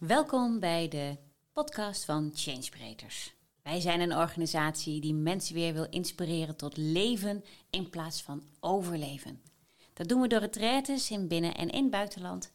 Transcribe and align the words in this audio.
Welkom 0.00 0.60
bij 0.60 0.88
de 0.88 1.16
podcast 1.52 2.04
van 2.04 2.30
Changebreeders. 2.34 3.34
Wij 3.62 3.80
zijn 3.80 4.00
een 4.00 4.16
organisatie 4.16 5.00
die 5.00 5.14
mensen 5.14 5.54
weer 5.54 5.72
wil 5.72 5.86
inspireren 5.90 6.56
tot 6.56 6.76
leven 6.76 7.44
in 7.70 7.90
plaats 7.90 8.22
van 8.22 8.42
overleven. 8.60 9.42
Dat 9.92 10.08
doen 10.08 10.20
we 10.20 10.28
door 10.28 10.40
retraites 10.40 11.10
in 11.10 11.28
binnen- 11.28 11.54
en 11.54 11.70
in 11.70 11.90
buitenland 11.90 12.52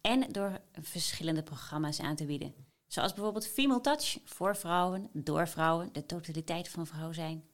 en 0.00 0.32
door 0.32 0.60
verschillende 0.80 1.42
programma's 1.42 2.00
aan 2.00 2.16
te 2.16 2.24
bieden. 2.24 2.54
Zoals 2.86 3.12
bijvoorbeeld 3.12 3.48
Female 3.48 3.80
Touch 3.80 4.18
voor 4.24 4.56
vrouwen, 4.56 5.08
door 5.12 5.48
vrouwen, 5.48 5.88
de 5.92 6.06
totaliteit 6.06 6.68
van 6.68 6.86
vrouw 6.86 7.12
zijn. 7.12 7.44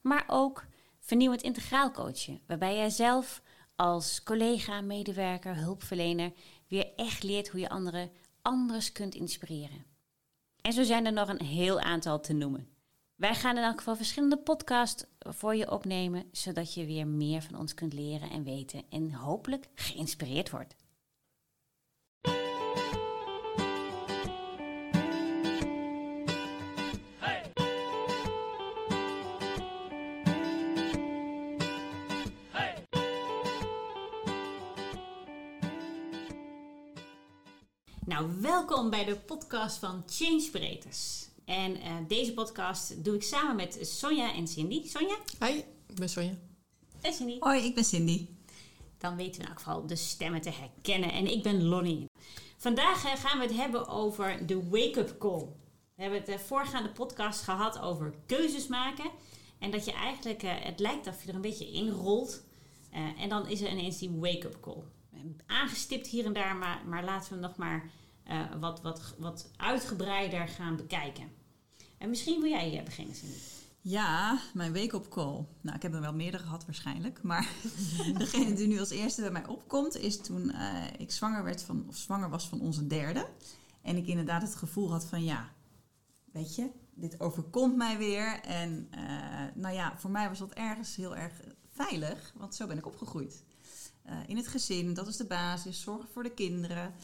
Maar 0.00 0.24
ook 0.26 0.66
vernieuwend 0.98 1.42
integraal 1.42 1.90
coachen, 1.90 2.40
waarbij 2.46 2.76
jij 2.76 2.90
zelf 2.90 3.42
als 3.74 4.22
collega, 4.22 4.80
medewerker, 4.80 5.56
hulpverlener 5.56 6.32
weer 6.68 6.92
echt 6.96 7.22
leert 7.22 7.48
hoe 7.48 7.60
je 7.60 7.68
anderen 7.68 8.10
anders 8.46 8.92
kunt 8.92 9.14
inspireren. 9.14 9.84
En 10.60 10.72
zo 10.72 10.82
zijn 10.82 11.06
er 11.06 11.12
nog 11.12 11.28
een 11.28 11.42
heel 11.42 11.80
aantal 11.80 12.20
te 12.20 12.32
noemen. 12.32 12.68
Wij 13.14 13.34
gaan 13.34 13.56
in 13.56 13.62
elk 13.62 13.78
geval 13.78 13.96
verschillende 13.96 14.36
podcasts 14.38 15.04
voor 15.18 15.54
je 15.54 15.70
opnemen, 15.70 16.28
zodat 16.32 16.74
je 16.74 16.86
weer 16.86 17.06
meer 17.06 17.42
van 17.42 17.58
ons 17.58 17.74
kunt 17.74 17.92
leren 17.92 18.30
en 18.30 18.44
weten 18.44 18.82
en 18.90 19.12
hopelijk 19.12 19.68
geïnspireerd 19.74 20.50
wordt. 20.50 20.76
Nou, 38.06 38.40
welkom 38.40 38.90
bij 38.90 39.04
de 39.04 39.16
podcast 39.16 39.78
van 39.78 40.02
Changebreeders. 40.06 41.28
En 41.44 41.76
uh, 41.76 41.92
deze 42.08 42.32
podcast 42.32 43.04
doe 43.04 43.14
ik 43.14 43.22
samen 43.22 43.56
met 43.56 43.78
Sonja 43.80 44.34
en 44.34 44.48
Cindy. 44.48 44.88
Sonja? 44.88 45.16
Hi, 45.40 45.52
ik 45.86 45.94
ben 45.94 46.08
Sonja. 46.08 46.34
En 47.00 47.12
Cindy? 47.12 47.36
Hoi, 47.40 47.64
ik 47.64 47.74
ben 47.74 47.84
Cindy. 47.84 48.26
Dan 48.98 49.16
weten 49.16 49.34
we 49.34 49.42
in 49.42 49.48
elk 49.48 49.58
geval 49.58 49.86
de 49.86 49.96
stemmen 49.96 50.40
te 50.40 50.50
herkennen. 50.50 51.12
En 51.12 51.32
ik 51.32 51.42
ben 51.42 51.64
Lonnie. 51.64 52.04
Vandaag 52.56 53.04
uh, 53.04 53.12
gaan 53.12 53.38
we 53.38 53.44
het 53.44 53.56
hebben 53.56 53.88
over 53.88 54.46
de 54.46 54.68
wake-up 54.68 55.18
call. 55.18 55.46
We 55.94 56.02
hebben 56.02 56.18
het 56.18 56.28
de 56.28 56.32
uh, 56.32 56.38
voorgaande 56.38 56.90
podcast 56.90 57.42
gehad 57.42 57.78
over 57.80 58.14
keuzes 58.26 58.66
maken. 58.66 59.10
En 59.58 59.70
dat 59.70 59.84
je 59.84 59.92
eigenlijk, 59.92 60.42
uh, 60.42 60.50
het 60.54 60.80
lijkt 60.80 61.06
of 61.06 61.22
je 61.22 61.28
er 61.28 61.34
een 61.34 61.40
beetje 61.40 61.72
in 61.72 61.90
rolt. 61.90 62.44
en 63.18 63.28
dan 63.28 63.48
is 63.48 63.60
er 63.60 63.70
ineens 63.70 63.98
die 63.98 64.10
wake-up 64.10 64.60
call. 64.60 64.82
Aangestipt 65.46 66.06
hier 66.06 66.24
en 66.24 66.32
daar, 66.32 66.56
maar, 66.56 66.82
maar 66.86 67.04
laten 67.04 67.34
we 67.34 67.40
nog 67.40 67.56
maar 67.56 67.90
uh, 68.30 68.60
wat, 68.60 68.82
wat, 68.82 69.14
wat 69.18 69.50
uitgebreider 69.56 70.48
gaan 70.48 70.76
bekijken. 70.76 71.30
En 71.98 72.08
misschien 72.08 72.40
wil 72.40 72.50
jij 72.50 72.82
beginnen, 72.84 73.14
Cindy. 73.14 73.38
Ja, 73.88 74.40
mijn 74.54 74.72
wake-up 74.72 75.08
call. 75.08 75.44
Nou, 75.60 75.76
ik 75.76 75.82
heb 75.82 75.94
er 75.94 76.00
wel 76.00 76.14
meerdere 76.14 76.42
gehad 76.42 76.64
waarschijnlijk. 76.64 77.22
Maar 77.22 77.48
degene 78.18 78.54
die 78.54 78.66
nu 78.66 78.78
als 78.78 78.90
eerste 78.90 79.20
bij 79.20 79.30
mij 79.30 79.46
opkomt... 79.46 79.96
is 79.96 80.20
toen 80.20 80.50
uh, 80.54 80.84
ik 80.98 81.12
zwanger, 81.12 81.44
werd 81.44 81.62
van, 81.62 81.84
of 81.88 81.96
zwanger 81.96 82.30
was 82.30 82.48
van 82.48 82.60
onze 82.60 82.86
derde. 82.86 83.26
En 83.82 83.96
ik 83.96 84.06
inderdaad 84.06 84.42
het 84.42 84.54
gevoel 84.54 84.90
had 84.90 85.04
van... 85.04 85.24
ja, 85.24 85.52
weet 86.32 86.54
je, 86.54 86.70
dit 86.94 87.20
overkomt 87.20 87.76
mij 87.76 87.98
weer. 87.98 88.40
En 88.40 88.88
nou 89.54 89.74
ja, 89.74 89.98
voor 89.98 90.10
mij 90.10 90.28
was 90.28 90.38
dat 90.38 90.52
ergens 90.52 90.96
heel 90.96 91.16
erg 91.16 91.32
veilig. 91.72 92.32
Want 92.36 92.54
zo 92.54 92.66
ben 92.66 92.78
ik 92.78 92.86
opgegroeid. 92.86 93.44
in 94.26 94.36
het 94.36 94.48
gezin, 94.48 94.94
dat 94.94 95.06
is 95.06 95.16
de 95.16 95.26
basis. 95.26 95.80
Zorgen 95.80 96.08
voor 96.12 96.22
de 96.22 96.34
kinderen. 96.34 96.94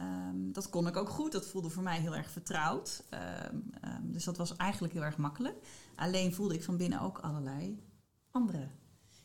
Um, 0.00 0.52
dat 0.52 0.68
kon 0.68 0.86
ik 0.86 0.96
ook 0.96 1.08
goed. 1.08 1.32
Dat 1.32 1.46
voelde 1.46 1.70
voor 1.70 1.82
mij 1.82 2.00
heel 2.00 2.16
erg 2.16 2.30
vertrouwd. 2.30 3.04
Um, 3.50 3.64
um, 3.84 4.12
dus 4.12 4.24
dat 4.24 4.36
was 4.36 4.56
eigenlijk 4.56 4.92
heel 4.92 5.02
erg 5.02 5.16
makkelijk. 5.16 5.66
Alleen 5.94 6.34
voelde 6.34 6.54
ik 6.54 6.62
van 6.62 6.76
binnen 6.76 7.00
ook 7.00 7.18
allerlei 7.18 7.82
andere 8.30 8.68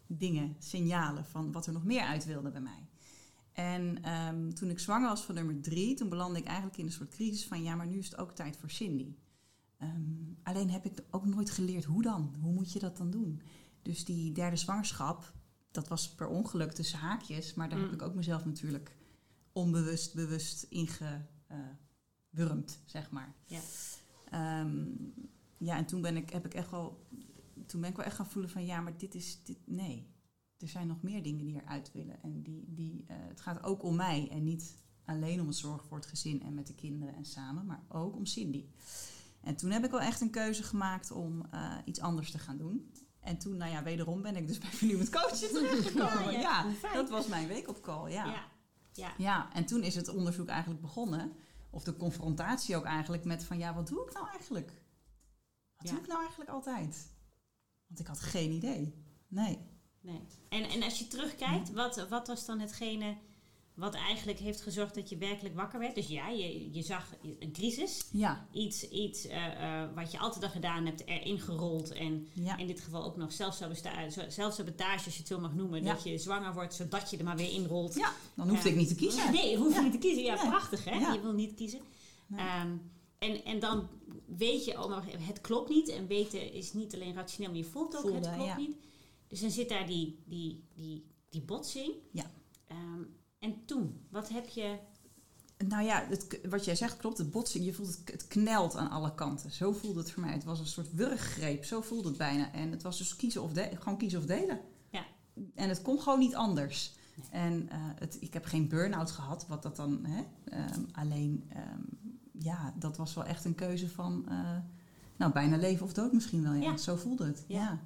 dingen, 0.08 0.56
signalen 0.60 1.26
van 1.26 1.52
wat 1.52 1.66
er 1.66 1.74
nog 1.74 1.84
meer 1.84 2.04
uit 2.04 2.26
wilde 2.26 2.52
bij 2.52 2.62
mij. 2.62 2.90
En 3.52 4.02
toen 4.54 4.70
ik 4.70 4.80
zwanger 4.80 5.10
was 5.10 5.22
van 5.22 5.36
nummer 5.36 5.62
drie, 5.62 5.96
toen 5.96 6.10
belandde 6.10 6.40
ik 6.40 6.46
eigenlijk 6.46 6.78
in 6.78 6.86
een 6.86 6.92
soort 6.92 7.10
crisis 7.10 7.46
van 7.46 7.64
ja, 7.64 7.76
maar 7.76 7.88
nu 7.88 7.98
is 7.98 8.10
het 8.10 8.18
ook 8.18 8.32
tijd 8.32 8.58
voor 8.58 8.70
Cindy. 8.70 9.16
alleen 10.44 10.70
heb 10.70 10.86
ik 10.86 11.04
ook 11.12 11.26
nooit 11.26 11.50
geleerd 11.50 11.84
hoe 11.84 12.02
dan? 12.02 12.36
Hoe 12.42 12.54
moet 12.54 12.74
je 12.74 12.80
dat 12.80 12.98
dan 12.98 13.10
doen? 13.10 13.42
Dus 13.82 14.06
die 14.06 14.32
derde 14.32 14.56
zwangerschap, 14.56 15.34
dat 15.72 15.88
was 15.88 16.16
per 16.16 16.28
ongeluk 16.28 16.72
tussen 16.72 17.00
haakjes, 17.00 17.54
maar 17.54 17.70
daar 17.70 17.78
mm. 17.78 17.84
heb 17.84 17.94
ik 17.94 18.02
ook 18.02 18.16
mezelf 18.16 18.46
natuurlijk 18.46 18.96
onbewust, 19.58 20.14
bewust 20.14 20.64
ingewurmd, 20.70 21.20
zeg 22.86 23.12
maar. 23.12 23.36
Ja. 23.46 23.62
Um, 24.62 25.14
ja, 25.58 25.78
en 25.78 25.86
toen 25.86 26.02
ben 26.02 26.18
ik, 26.18 26.30
heb 26.30 26.46
ik 26.46 26.54
echt 26.54 26.72
wel, 26.72 27.08
toen 27.66 27.82
ben 27.82 27.90
ik 27.90 27.96
wel 27.96 28.06
echt 28.06 28.16
gaan 28.16 28.30
voelen 28.30 28.52
van 28.52 28.66
ja, 28.66 28.82
maar 28.82 28.98
dit 28.98 29.16
is, 29.16 29.44
dit, 29.44 29.58
nee. 29.66 30.16
Er 30.58 30.68
zijn 30.68 30.88
nog 30.88 31.02
meer 31.02 31.24
dingen 31.24 31.46
die 31.46 31.62
eruit 31.62 31.92
willen. 31.92 32.22
En 32.22 32.42
die, 32.42 32.66
die, 32.68 33.02
uh, 33.02 33.16
het 33.28 33.42
gaat 33.42 33.64
ook 33.64 33.84
om 33.84 33.96
mij 33.96 34.28
en 34.32 34.44
niet 34.44 34.78
alleen 35.06 35.42
om 35.42 35.48
het 35.48 35.56
zorgen 35.56 35.88
voor 35.88 35.98
het 35.98 36.06
gezin 36.06 36.44
en 36.44 36.54
met 36.54 36.68
de 36.68 36.76
kinderen 36.76 37.16
en 37.16 37.26
samen, 37.26 37.66
maar 37.66 37.84
ook 37.88 38.16
om 38.16 38.26
Cindy. 38.26 38.66
En 39.42 39.56
toen 39.56 39.72
heb 39.72 39.86
ik 39.86 39.92
wel 39.92 40.02
echt 40.02 40.22
een 40.22 40.30
keuze 40.30 40.64
gemaakt 40.64 41.12
om 41.12 41.46
uh, 41.54 41.78
iets 41.86 42.00
anders 42.00 42.32
te 42.32 42.40
gaan 42.40 42.58
doen. 42.58 42.92
En 43.20 43.38
toen, 43.38 43.58
nou 43.58 43.72
ja, 43.72 43.84
wederom 43.84 44.22
ben 44.22 44.36
ik 44.36 44.48
dus 44.48 44.58
bij 44.58 44.70
vernieuwend 44.70 45.10
coachen 45.10 45.50
terechtgekomen. 45.54 46.32
ja, 46.32 46.40
ja, 46.40 46.66
ja 46.82 46.94
dat 46.94 47.10
was 47.10 47.28
mijn 47.28 47.48
week 47.48 47.68
op 47.68 47.82
call, 47.82 48.12
ja. 48.12 48.26
ja. 48.26 48.57
Ja. 48.98 49.14
ja, 49.18 49.54
en 49.54 49.66
toen 49.66 49.84
is 49.84 49.96
het 49.96 50.08
onderzoek 50.08 50.48
eigenlijk 50.48 50.82
begonnen. 50.82 51.36
Of 51.70 51.84
de 51.84 51.96
confrontatie 51.96 52.76
ook 52.76 52.86
eigenlijk 52.86 53.26
met 53.26 53.44
van 53.44 53.58
ja, 53.58 53.74
wat 53.74 53.88
doe 53.88 54.06
ik 54.06 54.14
nou 54.14 54.28
eigenlijk? 54.30 54.72
Wat 55.76 55.88
ja. 55.88 55.94
doe 55.94 56.02
ik 56.02 56.08
nou 56.08 56.20
eigenlijk 56.20 56.50
altijd? 56.50 57.16
Want 57.88 58.00
ik 58.00 58.08
had 58.08 58.20
geen 58.20 58.52
idee. 58.52 59.06
Nee. 59.28 59.60
nee. 60.02 60.28
En, 60.50 60.64
en 60.64 60.84
als 60.84 61.00
je 61.00 61.08
terugkijkt, 61.08 61.72
wat, 61.72 62.08
wat 62.10 62.28
was 62.28 62.46
dan 62.46 62.60
hetgene 62.60 63.18
wat 63.78 63.94
eigenlijk 63.94 64.40
heeft 64.40 64.62
gezorgd 64.62 64.96
dat 64.96 65.10
je 65.10 65.18
werkelijk 65.18 65.56
wakker 65.56 65.80
werd? 65.80 65.96
Dus 65.96 66.08
ja, 66.08 66.30
je, 66.30 66.74
je 66.74 66.82
zag 66.82 67.14
een 67.40 67.52
crisis. 67.52 68.06
Ja. 68.12 68.48
Iets, 68.52 68.90
iets 68.90 69.26
uh, 69.26 69.34
uh, 69.34 69.84
wat 69.96 70.12
je 70.12 70.20
altijd 70.20 70.44
al 70.44 70.50
gedaan 70.50 70.86
hebt, 70.86 71.06
erin 71.06 71.40
gerold. 71.40 71.92
En 71.92 72.28
ja. 72.34 72.58
in 72.58 72.68
dit 72.68 72.80
geval 72.80 73.04
ook 73.04 73.18
nog 73.18 73.32
zelfsabotage, 73.32 75.06
als 75.06 75.14
je 75.14 75.20
het 75.20 75.28
zo 75.28 75.40
mag 75.40 75.54
noemen. 75.54 75.84
Ja. 75.84 75.94
Dat 75.94 76.04
je 76.04 76.18
zwanger 76.18 76.54
wordt, 76.54 76.74
zodat 76.74 77.10
je 77.10 77.18
er 77.18 77.24
maar 77.24 77.36
weer 77.36 77.52
inrolt. 77.52 77.94
Ja, 77.94 78.14
dan 78.36 78.50
hoefde 78.50 78.68
uh, 78.68 78.74
ik 78.74 78.80
niet 78.80 78.88
te 78.88 78.96
kiezen. 78.96 79.32
Nee, 79.32 79.58
hoef 79.58 79.76
je 79.76 79.82
niet 79.82 79.92
te 79.92 79.98
kiezen. 79.98 80.24
Ja, 80.24 80.36
prachtig 80.36 80.84
hè? 80.84 81.14
Je 81.14 81.22
wil 81.22 81.34
niet 81.34 81.54
kiezen. 81.54 81.80
Nee. 82.28 82.46
Um, 82.62 82.92
en, 83.20 83.44
en 83.46 83.60
dan 83.60 83.88
weet 84.26 84.66
je, 84.66 84.84
oh, 84.84 84.90
maar 84.90 85.04
het 85.20 85.42
klopt 85.42 85.70
niet. 85.70 85.90
En 85.90 86.08
weten 86.08 86.54
is 86.54 86.74
niet 86.74 86.94
alleen 86.94 87.14
rationeel, 87.14 87.50
maar 87.50 87.60
je 87.60 87.66
voelt 87.66 87.96
ook, 87.96 88.02
Voelde, 88.02 88.28
het 88.28 88.36
klopt 88.36 88.58
niet. 88.58 88.78
Dus 89.28 89.40
dan 89.40 89.52
zit 89.52 89.70
daar 89.70 89.88
die, 89.88 90.20
die, 90.26 90.64
die, 90.74 91.06
die 91.30 91.42
botsing. 91.42 91.94
Ja. 92.12 92.32
Um, 92.72 93.16
en 93.40 93.66
toen, 93.66 94.06
wat 94.10 94.30
heb 94.30 94.48
je. 94.48 94.78
Nou 95.68 95.84
ja, 95.84 96.06
het, 96.10 96.40
wat 96.50 96.66
jij 96.66 96.76
zegt 96.76 96.98
klopt, 96.98 97.18
het 97.18 97.32
botsing, 97.32 97.66
je 97.66 97.74
voelt 97.74 97.98
het, 97.98 98.12
het 98.12 98.28
knelt 98.28 98.76
aan 98.76 98.90
alle 98.90 99.16
kanten. 99.16 99.52
Zo 99.52 99.72
voelde 99.72 100.00
het 100.00 100.12
voor 100.12 100.24
mij. 100.24 100.34
Het 100.34 100.44
was 100.44 100.60
een 100.60 100.66
soort 100.66 100.94
wurggreep, 100.94 101.66
zo 101.66 101.82
voelde 101.82 102.08
het 102.08 102.18
bijna. 102.18 102.54
En 102.54 102.72
het 102.72 102.82
was 102.82 102.98
dus 102.98 103.16
kiezen 103.16 103.44
of 103.44 103.54
de, 103.54 103.70
gewoon 103.80 103.98
kiezen 103.98 104.20
of 104.20 104.26
delen. 104.26 104.60
Ja. 104.90 105.06
En 105.56 105.70
het 105.70 105.82
kon 105.82 106.02
gewoon 106.02 106.20
niet 106.20 106.36
anders. 106.36 106.96
Nee. 107.16 107.42
En 107.42 107.70
uh, 107.72 107.76
het, 107.96 108.18
ik 108.20 108.34
heb 108.34 108.46
geen 108.46 108.68
burn-out 108.68 109.12
gehad, 109.12 109.48
wat 109.48 109.64
dat 109.64 109.76
dan. 109.76 110.06
Hè? 110.06 110.24
Um, 110.76 110.88
alleen, 110.92 111.52
um, 111.56 111.86
ja, 112.32 112.74
dat 112.80 112.98
was 112.98 113.14
wel 113.14 113.26
echt 113.26 113.46
een 113.46 113.56
keuze 113.56 113.90
van. 113.90 114.26
Uh, 114.30 114.58
nou, 115.16 115.32
bijna 115.32 115.58
leven 115.58 115.86
of 115.86 115.94
dood 115.94 116.14
misschien 116.14 116.44
wel. 116.44 116.54
Ja. 116.54 116.62
ja. 116.62 116.78
Zo 116.78 116.96
voelde 116.96 117.26
het. 117.26 117.46
Ja. 117.48 117.58
ja. 117.58 117.80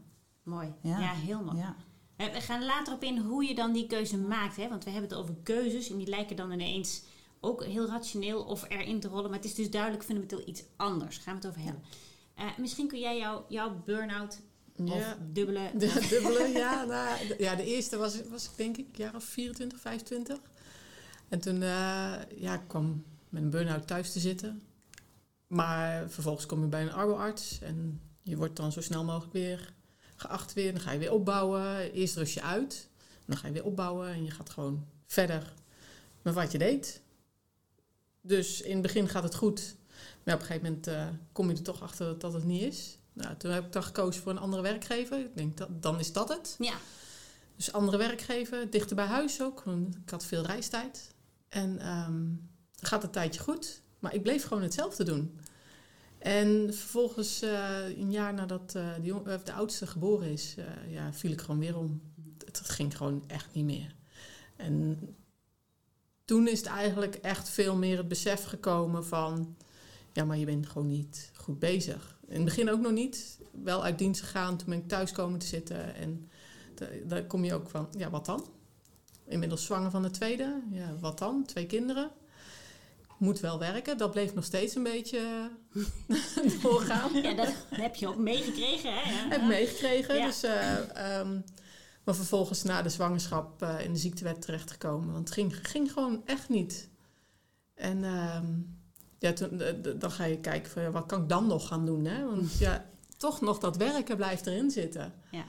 Mooi. 0.44 0.74
Ja. 0.82 1.00
ja, 1.00 1.14
heel 1.14 1.44
mooi. 1.44 1.64
We 2.30 2.42
gaan 2.42 2.66
later 2.66 2.94
op 2.94 3.04
in 3.04 3.18
hoe 3.18 3.46
je 3.46 3.56
dan 3.56 3.74
die 3.74 3.88
keuze 3.88 4.18
maakt. 4.18 4.56
Hè? 4.56 4.68
Want 4.68 4.84
we 4.84 4.90
hebben 4.90 5.10
het 5.10 5.20
over 5.20 5.36
keuzes 5.44 5.90
en 5.90 5.98
die 5.98 6.08
lijken 6.08 6.36
dan 6.36 6.52
ineens 6.52 7.04
ook 7.40 7.64
heel 7.64 7.88
rationeel 7.88 8.44
of 8.44 8.66
erin 8.70 9.00
te 9.00 9.08
rollen. 9.08 9.30
Maar 9.30 9.40
het 9.40 9.48
is 9.48 9.56
dus 9.56 9.70
duidelijk 9.70 10.04
fundamenteel 10.04 10.42
iets 10.46 10.64
anders. 10.76 11.16
Daar 11.16 11.24
gaan 11.24 11.34
we 11.34 11.40
het 11.40 11.50
over 11.50 11.62
hebben. 11.62 11.84
Uh, 12.40 12.58
misschien 12.58 12.88
kun 12.88 13.00
jij 13.00 13.18
jou, 13.18 13.42
jouw 13.48 13.82
burn-out 13.86 14.42
ja. 14.76 14.94
of 14.94 15.18
dubbele... 15.32 15.72
De, 15.78 16.08
dubbele, 16.10 16.48
ja. 16.48 16.84
Nou, 16.84 17.28
de, 17.28 17.36
ja, 17.38 17.56
de 17.56 17.64
eerste 17.64 17.98
was, 17.98 18.22
was 18.30 18.46
ik 18.46 18.52
denk 18.56 18.78
ik 18.78 18.98
jaar 18.98 19.16
of 19.16 19.24
24, 19.24 19.80
25. 19.80 20.40
En 21.30 21.40
toen 21.40 21.56
uh, 21.56 22.14
ja, 22.38 22.58
kwam 22.68 23.04
met 23.30 23.42
een 23.44 23.50
burn-out 23.50 23.88
thuis 23.88 24.12
te 24.12 24.20
zitten. 24.20 24.62
Maar 25.48 26.10
vervolgens 26.10 26.46
kom 26.46 26.62
je 26.62 26.68
bij 26.68 26.82
een 26.82 26.94
arboarts 26.94 27.60
en 27.62 28.02
je 28.22 28.38
wordt 28.38 28.56
dan 28.56 28.72
zo 28.72 28.82
snel 28.82 29.04
mogelijk 29.04 29.34
weer 29.34 29.74
geacht 30.22 30.54
weer. 30.54 30.72
Dan 30.72 30.82
ga 30.82 30.92
je 30.92 31.00
weer 31.00 31.14
opbouwen. 31.14 31.92
Eerst 31.92 32.16
rust 32.16 32.34
je 32.34 32.42
uit. 32.42 32.88
Dan 33.26 33.38
ga 33.38 33.48
je 33.48 33.54
weer 33.54 33.66
opbouwen 33.66 34.08
en 34.08 34.24
je 34.24 34.32
gaat 34.32 34.50
gewoon 34.50 34.86
verder 35.08 35.54
met 36.22 36.34
wat 36.34 36.52
je 36.52 36.58
deed. 36.58 37.02
Dus 38.22 38.62
in 38.62 38.74
het 38.74 38.82
begin 38.82 39.10
gaat 39.10 39.24
het 39.24 39.36
goed. 39.36 39.76
Maar 40.24 40.36
op 40.36 40.42
een 40.42 40.48
gegeven 40.48 40.68
moment 40.68 40.88
uh, 40.88 41.08
kom 41.32 41.50
je 41.50 41.56
er 41.56 41.62
toch 41.62 41.82
achter 41.82 42.20
dat 42.20 42.34
het 42.34 42.44
niet 42.44 42.62
is. 42.62 42.98
Nou, 43.14 43.38
toen 43.38 43.52
heb 43.52 43.66
ik 43.66 43.72
dan 43.72 43.84
gekozen 43.84 44.22
voor 44.22 44.32
een 44.32 44.38
andere 44.38 44.62
werkgever. 44.62 45.20
Ik 45.20 45.36
denk, 45.36 45.58
dat, 45.58 45.84
dan 45.84 46.00
is 46.00 46.14
dat 46.14 46.30
het. 46.30 46.56
Ja. 46.60 46.74
Dus 47.56 47.72
andere 47.72 47.98
werkgever, 47.98 48.70
dichter 48.70 48.96
bij 48.96 49.06
huis 49.06 49.42
ook. 49.42 49.64
Want 49.64 49.96
ik 49.96 50.10
had 50.10 50.26
veel 50.26 50.46
reistijd. 50.46 51.14
En 51.50 51.90
um, 51.90 52.50
gaat 52.82 53.02
het 53.02 53.14
tijdje 53.14 53.42
goed. 53.42 53.82
Maar 54.00 54.14
ik 54.14 54.24
bleef 54.24 54.44
gewoon 54.44 54.64
hetzelfde 54.64 55.04
doen. 55.04 55.40
En 56.22 56.74
vervolgens, 56.74 57.42
eh, 57.42 57.98
een 57.98 58.12
jaar 58.12 58.34
nadat 58.34 58.74
uh, 58.76 59.24
de, 59.44 59.54
oudste 59.54 59.88
geboren 59.88 60.32
is, 60.32 60.56
uh, 60.60 60.94
ja, 60.94 61.14
viel 61.14 61.32
ik 61.32 61.42
gewoon 61.42 61.60
weer 61.60 61.78
om. 61.78 62.02
Het, 62.46 62.58
het, 62.58 62.70
ging 62.70 62.98
gewoon 62.98 63.24
echt 63.28 63.54
niet 63.54 63.66
meer. 63.66 63.96
En 64.56 65.00
toen 66.26 66.48
is 66.48 66.58
het 66.58 66.68
eigenlijk 66.68 67.16
echt 67.16 67.50
veel 67.50 67.76
meer 67.76 67.98
het 67.98 68.08
besef 68.08 68.44
gekomen 68.44 69.06
van... 69.06 69.56
ja, 70.14 70.24
maar 70.24 70.38
je 70.38 70.46
bent 70.46 70.68
gewoon 70.68 70.88
niet 70.88 71.32
goed 71.36 71.60
bezig. 71.60 72.20
In 72.28 72.36
het 72.36 72.46
begin 72.46 72.70
ook 72.70 72.82
nog 72.82 72.92
niet. 72.92 73.40
Wel 73.64 73.84
uit 73.84 73.98
dienst 73.98 74.22
gegaan, 74.22 74.58
toen 74.58 74.70
ben 74.70 74.78
ik 74.78 74.88
thuis 74.88 75.12
komen 75.12 75.40
te 75.40 75.46
zitten. 75.46 75.96
En 75.96 76.30
daar 77.04 77.26
kom 77.26 77.44
je 77.44 77.54
ook 77.54 77.70
van, 77.70 77.88
ja, 77.98 78.10
wat 78.10 78.26
dan? 78.26 78.46
Inmiddels 79.26 79.66
zwanger 79.66 79.92
van 79.92 80.02
de 80.02 80.12
tweede. 80.12 80.62
Ja, 80.72 80.96
wat 81.00 81.18
dan? 81.18 81.46
Twee 81.46 81.66
kinderen. 81.66 82.12
Moet 83.22 83.40
wel 83.40 83.60
werken. 83.60 83.98
Dat 83.98 84.12
bleef 84.12 84.34
nog 84.34 84.44
steeds 84.44 84.76
een 84.76 84.84
beetje 84.84 85.50
doorgaan. 86.62 87.14
Ja, 87.14 87.34
dat 87.34 87.54
heb 87.70 87.96
je 87.96 88.08
ook 88.08 88.18
meegekregen, 88.18 88.94
hè? 88.94 89.12
Ja. 89.12 89.30
Heb 89.30 89.42
meegekregen. 89.42 90.16
Ja. 90.16 90.26
Dus, 90.26 90.44
uh, 90.44 91.20
um, 91.20 91.44
maar 92.04 92.16
vervolgens 92.16 92.64
na 92.64 92.82
de 92.82 92.90
zwangerschap 92.90 93.64
uh, 93.64 93.86
in 93.86 93.94
de 93.94 94.00
ziektewet 94.00 94.42
terechtgekomen. 94.42 95.14
Want 95.14 95.28
het 95.28 95.38
ging, 95.38 95.68
ging 95.68 95.92
gewoon 95.92 96.22
echt 96.26 96.50
niet. 96.50 96.90
En 97.74 98.04
um, 98.04 98.80
ja, 99.20 99.34
toen, 99.34 99.62
dan 100.00 100.12
ga 100.12 100.24
je 100.24 100.40
kijken 100.40 100.72
van, 100.72 100.92
wat 100.92 101.06
kan 101.06 101.22
ik 101.22 101.30
dan 101.30 101.48
nog 101.48 101.68
gaan 101.68 101.86
doen? 101.86 102.06
Hè? 102.06 102.26
Want 102.26 102.58
ja, 102.66 102.86
toch 103.18 103.42
nog 103.42 103.60
dat 103.60 103.78
werken 103.78 104.16
blijft 104.16 104.48
erin 104.48 104.72
zitten. 104.72 105.14
Ja. 105.32 105.46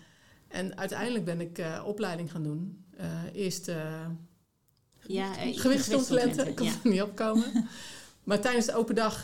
En 0.49 0.77
uiteindelijk 0.77 1.25
ben 1.25 1.41
ik 1.41 1.59
uh, 1.59 1.83
opleiding 1.87 2.31
gaan 2.31 2.43
doen. 2.43 2.85
Eerst 3.33 3.71
ja, 5.07 5.33
gewichtsconsulenten, 5.35 6.49
ik 6.49 6.57
kon 6.57 6.67
er 6.67 6.79
niet 6.83 7.03
opkomen. 7.03 7.69
maar 8.25 8.41
tijdens 8.41 8.67
de 8.67 8.75
open 8.75 8.95
dag 8.95 9.21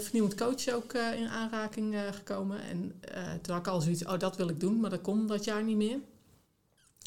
vernieuwend 0.00 0.34
coach 0.34 0.68
ook 0.68 0.92
in 0.94 1.28
aanraking 1.28 1.96
gekomen. 2.10 2.60
En 2.62 3.00
toen 3.42 3.54
had 3.54 3.66
ik 3.66 3.72
al 3.72 3.80
zoiets, 3.80 4.04
oh 4.04 4.18
dat 4.18 4.36
wil 4.36 4.48
ik 4.48 4.60
doen, 4.60 4.80
maar 4.80 4.90
dat 4.90 5.00
kon 5.00 5.26
dat 5.26 5.44
jaar 5.44 5.64
niet 5.64 5.76
meer. 5.76 5.98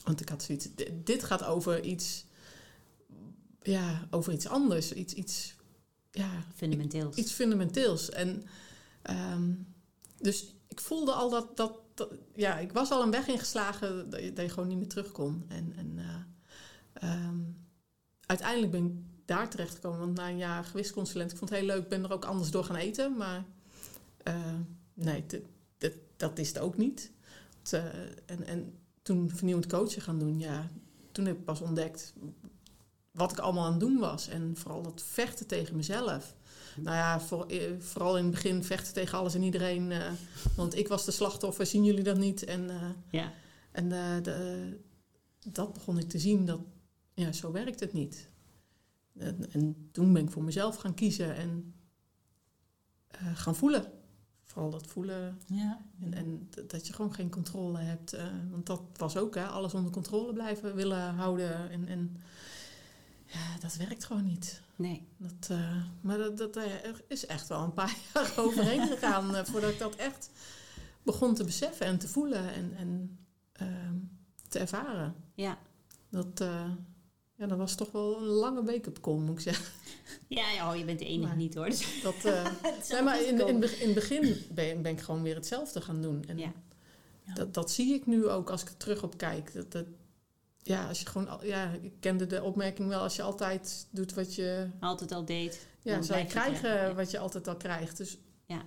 Want 0.04 0.22
ik 0.22 0.30
had 0.30 0.44
zoiets, 0.44 0.68
dit 1.04 1.24
gaat 1.24 1.44
over 1.44 1.84
iets, 1.84 2.26
ja, 3.62 4.08
over 4.10 4.34
iets 4.34 4.48
anders. 4.48 4.94
Iets, 4.94 5.14
iets 5.14 5.56
ja, 6.12 6.30
fundamenteels. 6.56 7.16
Iets 7.16 7.32
fundamenteels. 7.32 8.10
En 8.10 8.46
um, 9.10 9.68
dus 10.18 10.56
ik 10.68 10.80
voelde 10.80 11.12
al 11.12 11.30
dat, 11.30 11.58
dat, 11.58 11.80
dat, 11.94 12.10
ja, 12.36 12.58
ik 12.58 12.72
was 12.72 12.92
al 12.92 13.04
een 13.04 13.12
weg 13.12 13.28
ingeslagen 13.28 14.10
dat 14.10 14.22
je, 14.22 14.34
dat 14.34 14.46
je 14.46 14.52
gewoon 14.52 14.70
niet 14.70 14.78
meer 14.78 14.88
terug 14.88 15.12
kon. 15.12 15.46
En, 15.48 15.74
en 15.78 16.00
uh, 17.04 17.26
um, 17.26 17.61
uiteindelijk 18.32 18.72
ben 18.72 18.86
ik 18.86 18.92
daar 19.26 19.50
terecht 19.50 19.76
gekomen. 19.76 20.00
Want 20.00 20.16
na 20.16 20.30
een 20.30 20.38
jaar 20.38 20.64
gewichtsconsulent, 20.64 21.32
ik 21.32 21.38
vond 21.38 21.50
het 21.50 21.60
heel 21.60 21.68
leuk, 21.68 21.88
ben 21.88 22.04
er 22.04 22.14
ook 22.14 22.26
anders 22.26 22.52
door 22.52 22.64
gaan 22.64 22.76
eten. 22.76 23.18
Maar 23.18 23.46
uh, 24.28 24.36
nee, 24.94 25.26
dat 26.18 26.40
is 26.40 26.48
het 26.48 26.60
ook 26.60 26.78
niet. 26.78 27.12
Uh, 27.74 27.84
en, 28.26 28.46
en 28.46 28.74
toen 29.02 29.30
vernieuwend 29.30 29.68
coachen 29.68 30.02
gaan 30.02 30.20
doen, 30.20 30.40
ja, 30.40 30.70
toen 31.12 31.26
heb 31.26 31.38
ik 31.38 31.44
pas 31.44 31.62
ontdekt 31.62 32.14
wat 33.12 33.32
ik 33.32 33.40
allemaal 33.40 33.66
aan 33.66 33.72
het 33.72 33.80
doen 33.80 33.98
was. 33.98 34.28
En 34.28 34.52
vooral 34.56 34.82
dat 34.82 35.04
vechten 35.06 35.48
tegen 35.48 35.76
mezelf. 35.76 36.36
Nou 36.76 36.96
ja, 36.96 37.20
voor, 37.20 37.48
vooral 37.80 38.18
in 38.18 38.24
het 38.24 38.34
begin 38.34 38.64
vechten 38.64 38.94
tegen 38.94 39.18
alles 39.18 39.36
en 39.36 39.44
iedereen. 39.44 39.92
Uh, 39.92 40.12
want 40.56 40.78
ik 40.78 40.88
was 40.88 41.06
de 41.06 41.12
slachtoffer, 41.12 41.66
zien 41.66 41.84
jullie 41.84 42.04
dat 42.04 42.18
niet? 42.18 42.44
En, 42.44 42.64
uh, 42.64 42.90
ja. 43.10 43.34
en 43.72 43.86
uh, 43.86 44.24
de, 44.24 44.78
dat 45.52 45.74
begon 45.74 45.98
ik 45.98 46.10
te 46.10 46.20
zien, 46.20 46.46
dat 46.46 46.60
ja, 47.22 47.32
zo 47.32 47.52
werkt 47.52 47.80
het 47.80 47.94
niet. 47.94 48.30
En, 49.18 49.52
en 49.52 49.90
toen 49.92 50.14
ben 50.14 50.24
ik 50.24 50.32
voor 50.32 50.44
mezelf 50.44 50.76
gaan 50.76 50.94
kiezen 50.94 51.36
en 51.36 51.74
gaan 53.34 53.56
voelen. 53.56 53.92
Vooral 54.44 54.72
dat 54.72 54.88
voelen. 54.88 55.40
Ja. 55.46 55.86
En, 56.02 56.14
en 56.14 56.50
dat 56.68 56.88
je 56.88 56.94
gewoon 56.94 57.14
geen 57.14 57.30
controle 57.30 57.80
hebt. 57.80 58.16
want 58.50 58.66
dat 58.66 58.82
was 58.98 59.18
ook, 59.18 59.36
hè, 59.36 59.48
alles 59.48 59.74
onder 59.74 59.92
controle 59.92 60.34
blijven 60.34 60.76
willen 60.76 61.14
houden. 61.14 61.70
En, 61.70 61.88
en 61.88 62.18
ja, 63.26 63.58
dat 63.60 63.76
werkt 63.76 64.06
gewoon 64.06 64.26
niet. 64.26 64.62
Nee. 64.76 65.08
Dat, 65.18 65.50
uh, 65.52 65.84
maar 66.02 66.18
dat, 66.18 66.38
dat 66.38 66.58
uh, 66.58 66.64
is 67.08 67.26
echt 67.26 67.48
wel 67.48 67.64
een 67.64 67.74
paar 67.74 67.98
jaar 68.14 68.34
overheen 68.38 68.88
gegaan 68.94 69.46
voordat 69.46 69.72
ik 69.72 69.80
dat 69.80 69.96
echt 69.96 70.30
begon 71.04 71.36
te 71.36 71.44
beseffen 71.44 71.86
en 71.86 71.98
te 71.98 72.08
voelen 72.08 72.54
en, 72.54 72.74
en 72.76 73.20
ehm, 73.52 73.96
te 74.48 74.60
ervaren. 74.60 75.16
Ja. 75.34 75.58
Dat, 76.10 76.46
ja, 77.42 77.48
dat 77.48 77.58
was 77.58 77.76
toch 77.76 77.92
wel 77.92 78.18
een 78.18 78.24
lange 78.24 78.64
wake-up 78.64 79.00
call, 79.02 79.18
moet 79.18 79.36
ik 79.36 79.40
zeggen. 79.40 79.66
Ja, 80.28 80.50
ja 80.50 80.72
oh, 80.72 80.78
je 80.78 80.86
bent 80.86 81.00
de 81.00 81.06
enige 81.06 81.28
maar, 81.28 81.36
niet 81.36 81.56
hoor. 81.56 81.66
Dus 81.66 82.02
dat, 82.04 82.24
nee, 82.90 83.02
maar 83.02 83.24
in, 83.24 83.48
in, 83.48 83.64
in 83.80 83.86
het 83.86 83.94
begin 83.94 84.46
ben, 84.52 84.82
ben, 84.82 84.92
ik 84.92 85.02
gewoon 85.02 85.22
weer 85.22 85.36
hetzelfde 85.36 85.82
gaan 85.82 86.02
doen. 86.02 86.24
En 86.28 86.38
ja. 86.38 86.54
dat, 87.34 87.54
dat 87.54 87.72
zie 87.72 87.94
ik 87.94 88.06
nu 88.06 88.28
ook 88.28 88.50
als 88.50 88.62
ik 88.62 88.68
er 88.68 88.78
terug 88.78 89.04
op 89.04 89.18
kijk. 89.18 89.54
Dat, 89.54 89.72
dat, 89.72 89.86
ja, 90.58 90.88
als 90.88 91.00
je 91.00 91.06
gewoon, 91.06 91.40
ja, 91.44 91.72
ik 91.82 91.94
kende 92.00 92.28
de 92.28 92.44
opmerking 92.44 92.88
wel, 92.88 93.02
als 93.02 93.16
je 93.16 93.22
altijd 93.22 93.88
doet 93.92 94.14
wat 94.14 94.36
je 94.36 94.70
altijd 94.80 95.12
al 95.12 95.26
deed, 95.26 95.68
ja, 95.82 96.02
zou 96.02 96.20
je 96.20 96.26
krijgen 96.26 96.74
ja. 96.74 96.94
wat 96.94 97.12
je 97.12 97.20
altijd 97.20 97.48
al 97.48 97.58
krijgt. 97.58 97.98
Dus, 97.98 98.18
ja. 98.46 98.62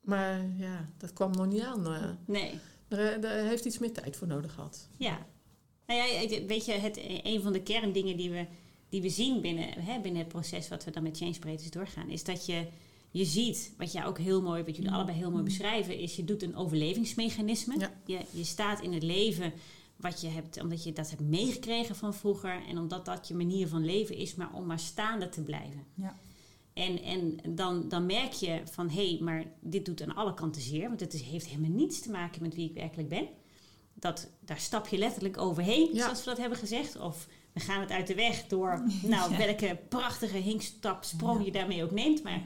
Maar 0.00 0.46
ja, 0.56 0.88
dat 0.96 1.12
kwam 1.12 1.30
nog 1.30 1.46
niet 1.46 1.62
aan. 1.62 1.86
Uh, 1.86 2.10
nee. 2.24 2.58
Daar, 2.88 3.20
daar, 3.20 3.36
heeft 3.36 3.64
iets 3.64 3.78
meer 3.78 3.92
tijd 3.92 4.16
voor 4.16 4.26
nodig 4.26 4.52
gehad. 4.52 4.88
Ja. 4.96 5.26
Nou 5.90 6.02
ja, 6.02 6.46
weet 6.46 6.64
je, 6.64 6.72
het, 6.72 7.00
een 7.22 7.40
van 7.40 7.52
de 7.52 7.62
kerndingen 7.62 8.16
die 8.16 8.30
we, 8.30 8.46
die 8.88 9.02
we 9.02 9.08
zien 9.08 9.40
binnen, 9.40 9.72
hè, 9.72 10.00
binnen 10.00 10.20
het 10.20 10.30
proces 10.30 10.68
wat 10.68 10.84
we 10.84 10.90
dan 10.90 11.02
met 11.02 11.16
Change 11.16 11.38
Breeders 11.38 11.70
doorgaan, 11.70 12.08
is 12.08 12.24
dat 12.24 12.46
je, 12.46 12.66
je 13.10 13.24
ziet, 13.24 13.74
wat 13.78 13.92
jij 13.92 14.06
ook 14.06 14.18
heel 14.18 14.42
mooi, 14.42 14.62
wat 14.62 14.76
jullie 14.76 14.90
allebei 14.90 15.18
heel 15.18 15.30
mooi 15.30 15.42
beschrijven, 15.42 15.98
is 15.98 16.16
je 16.16 16.24
doet 16.24 16.42
een 16.42 16.56
overlevingsmechanisme. 16.56 17.78
Ja. 17.78 17.92
Je, 18.04 18.18
je 18.30 18.44
staat 18.44 18.82
in 18.82 18.92
het 18.92 19.02
leven 19.02 19.52
wat 19.96 20.20
je 20.20 20.28
hebt, 20.28 20.62
omdat 20.62 20.84
je 20.84 20.92
dat 20.92 21.10
hebt 21.10 21.22
meegekregen 21.22 21.96
van 21.96 22.14
vroeger 22.14 22.62
en 22.68 22.78
omdat 22.78 23.04
dat 23.04 23.28
je 23.28 23.34
manier 23.34 23.68
van 23.68 23.84
leven 23.84 24.16
is, 24.16 24.34
maar 24.34 24.54
om 24.54 24.66
maar 24.66 24.78
staande 24.78 25.28
te 25.28 25.42
blijven. 25.42 25.84
Ja. 25.94 26.18
En, 26.72 27.02
en 27.02 27.36
dan, 27.48 27.88
dan 27.88 28.06
merk 28.06 28.32
je 28.32 28.60
van 28.64 28.90
hé, 28.90 29.08
hey, 29.08 29.18
maar 29.20 29.44
dit 29.60 29.84
doet 29.84 30.02
aan 30.02 30.14
alle 30.14 30.34
kanten 30.34 30.62
zeer, 30.62 30.88
want 30.88 31.00
het 31.00 31.14
is, 31.14 31.22
heeft 31.22 31.46
helemaal 31.46 31.70
niets 31.70 32.00
te 32.00 32.10
maken 32.10 32.42
met 32.42 32.54
wie 32.54 32.68
ik 32.68 32.74
werkelijk 32.74 33.08
ben. 33.08 33.28
Dat, 34.00 34.30
daar 34.40 34.58
stap 34.58 34.86
je 34.88 34.98
letterlijk 34.98 35.38
overheen, 35.38 35.88
Ja. 35.94 36.02
zoals 36.04 36.18
we 36.18 36.24
dat 36.30 36.38
hebben 36.38 36.58
gezegd. 36.58 36.96
Of 36.98 37.26
we 37.52 37.60
gaan 37.60 37.80
het 37.80 37.90
uit 37.90 38.06
de 38.06 38.14
weg 38.14 38.46
door 38.46 38.82
nou, 39.02 39.32
Ja. 39.32 39.38
welke 39.38 39.78
prachtige 39.88 40.36
hinkstap, 40.36 41.04
sprong 41.04 41.44
je 41.44 41.52
daarmee 41.52 41.84
ook 41.84 41.90
neemt. 41.90 42.22
Maar 42.22 42.42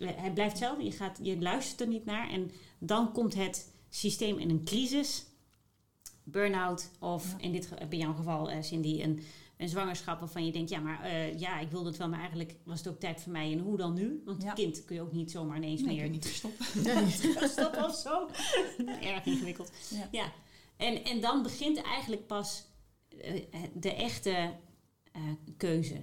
eh, 0.00 0.08
hij 0.16 0.32
blijft 0.32 0.52
hetzelfde, 0.52 0.84
je, 0.84 0.92
gaat, 0.92 1.18
je 1.22 1.38
luistert 1.40 1.80
er 1.80 1.86
niet 1.88 2.04
naar. 2.04 2.30
En 2.30 2.50
dan 2.78 3.12
komt 3.12 3.34
het 3.34 3.72
systeem 3.90 4.38
in 4.38 4.50
een 4.50 4.64
crisis 4.64 5.24
burn-out 6.24 6.90
of 6.98 7.34
in 7.38 7.52
dit 7.52 7.68
bij 7.88 7.98
jouw 7.98 8.14
geval, 8.14 8.50
eh, 8.50 8.62
Cindy, 8.62 9.02
een, 9.02 9.20
een 9.56 9.68
zwangerschap 9.68 10.20
waarvan 10.20 10.46
je 10.46 10.52
denkt, 10.52 10.70
ja, 10.70 10.80
maar 10.80 11.02
eh, 11.02 11.38
ja, 11.38 11.58
ik 11.60 11.70
wilde 11.70 11.88
het 11.88 11.98
wel, 11.98 12.08
maar 12.08 12.18
eigenlijk 12.18 12.54
was 12.64 12.78
het 12.78 12.88
ook 12.88 13.00
tijd 13.00 13.20
voor 13.20 13.32
mij. 13.32 13.52
En 13.52 13.58
hoe 13.58 13.76
dan 13.76 13.94
nu? 13.94 14.22
Want 14.24 14.42
Ja. 14.42 14.48
een 14.48 14.54
kind 14.54 14.84
kun 14.84 14.94
je 14.94 15.02
ook 15.02 15.12
niet 15.12 15.30
zomaar 15.30 15.56
ineens 15.56 15.80
Nee, 15.82 15.96
meer 15.96 16.08
niet 16.08 16.26
verstoppen. 16.26 16.66
stoppen 17.50 17.84
of 17.84 17.94
zo. 17.96 18.28
Erg 19.14 19.24
ingewikkeld. 19.24 19.70
Ja. 19.90 20.08
Ja, 20.10 20.32
en, 20.80 21.04
en 21.04 21.20
dan 21.20 21.42
begint 21.42 21.82
eigenlijk 21.82 22.26
pas 22.26 22.64
eh, 23.20 23.42
de 23.74 23.94
echte 23.94 24.30
eh, 25.12 25.22
keuze. 25.56 26.00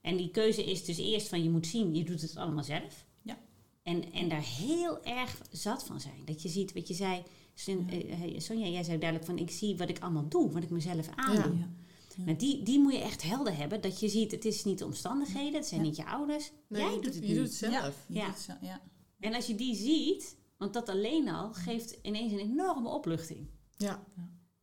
En 0.00 0.16
die 0.16 0.30
keuze 0.30 0.64
is 0.64 0.84
dus 0.84 0.98
eerst 0.98 1.28
van 1.28 1.42
je 1.42 1.50
moet 1.50 1.66
zien, 1.66 1.94
je 1.94 2.04
doet 2.04 2.20
het 2.20 2.36
allemaal 2.36 2.64
zelf. 2.64 3.06
Ja. 3.22 3.38
En, 3.82 4.12
en 4.12 4.28
daar 4.28 4.44
heel 4.44 5.04
erg 5.04 5.40
zat 5.50 5.84
van 5.84 6.00
zijn. 6.00 6.22
Dat 6.24 6.42
je 6.42 6.48
ziet 6.48 6.72
wat 6.72 6.88
je 6.88 6.94
zei, 6.94 7.22
Sin- 7.54 7.86
Ja. 7.90 7.98
eh, 7.98 8.22
eh, 8.34 8.40
Sonja, 8.40 8.66
jij 8.66 8.82
zei 8.82 8.98
duidelijk 8.98 9.30
van 9.30 9.38
ik 9.38 9.50
zie 9.50 9.76
wat 9.76 9.88
ik 9.88 9.98
allemaal 9.98 10.28
doe, 10.28 10.50
wat 10.52 10.62
ik 10.62 10.70
mezelf 10.70 11.08
aandoe. 11.14 11.56
Ja. 11.58 12.32
Die, 12.32 12.62
die 12.62 12.78
moet 12.78 12.92
je 12.92 12.98
echt 13.00 13.22
helder 13.22 13.56
hebben. 13.56 13.80
Dat 13.80 14.00
je 14.00 14.08
ziet, 14.08 14.30
het 14.30 14.44
is 14.44 14.64
niet 14.64 14.78
de 14.78 14.84
omstandigheden, 14.84 15.54
het 15.54 15.66
zijn 15.66 15.80
Ja. 15.80 15.86
niet 15.86 15.96
je 15.96 16.06
ouders. 16.06 16.50
Nee, 16.68 16.82
jij 16.82 16.94
je 16.94 17.00
doet 17.00 17.14
het 17.14 17.26
je 17.26 17.34
doet 17.34 17.44
het 17.44 17.54
zelf. 17.54 18.04
Ja, 18.08 18.34
ja. 18.60 18.80
En 19.20 19.34
als 19.34 19.46
je 19.46 19.54
die 19.54 19.74
ziet, 19.74 20.36
want 20.58 20.72
dat 20.72 20.88
alleen 20.88 21.28
al 21.28 21.52
geeft 21.52 21.98
ineens 22.02 22.32
een 22.32 22.38
enorme 22.38 22.88
opluchting. 22.88 23.46
Ja. 23.76 24.04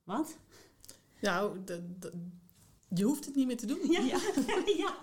Wat? 0.03 0.38
Nou, 1.22 1.60
je 2.96 3.03
hoeft 3.03 3.25
het 3.25 3.36
niet 3.36 3.48
meer 3.48 3.58
te 3.58 3.65
doen. 3.65 3.91
Ja. 3.91 4.01
ja. 4.77 4.98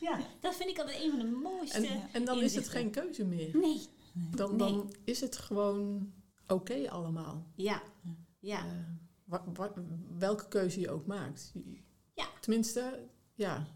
ja. 0.00 0.20
dat 0.40 0.54
vind 0.56 0.70
ik 0.70 0.78
altijd 0.78 1.02
een 1.02 1.10
van 1.10 1.18
de 1.18 1.26
mooiste. 1.26 1.86
En, 1.86 2.08
en 2.12 2.24
dan 2.24 2.40
is 2.42 2.54
het 2.54 2.68
geen 2.68 2.90
keuze 2.90 3.24
meer. 3.24 3.56
Nee. 3.56 3.86
Dan, 4.36 4.48
Nee. 4.50 4.58
dan 4.58 4.92
is 5.04 5.20
het 5.20 5.36
gewoon 5.36 6.12
oké 6.46 6.90
allemaal. 6.90 7.46
Ja. 7.54 7.82
Ja. 8.40 8.66
Eh, 8.66 8.72
wa- 9.24 9.44
wa- 9.54 9.72
welke 10.18 10.48
keuze 10.48 10.80
je 10.80 10.90
ook 10.90 11.06
maakt. 11.06 11.52
Ja. 12.14 12.26
Tenminste, 12.40 13.08
ja. 13.34 13.66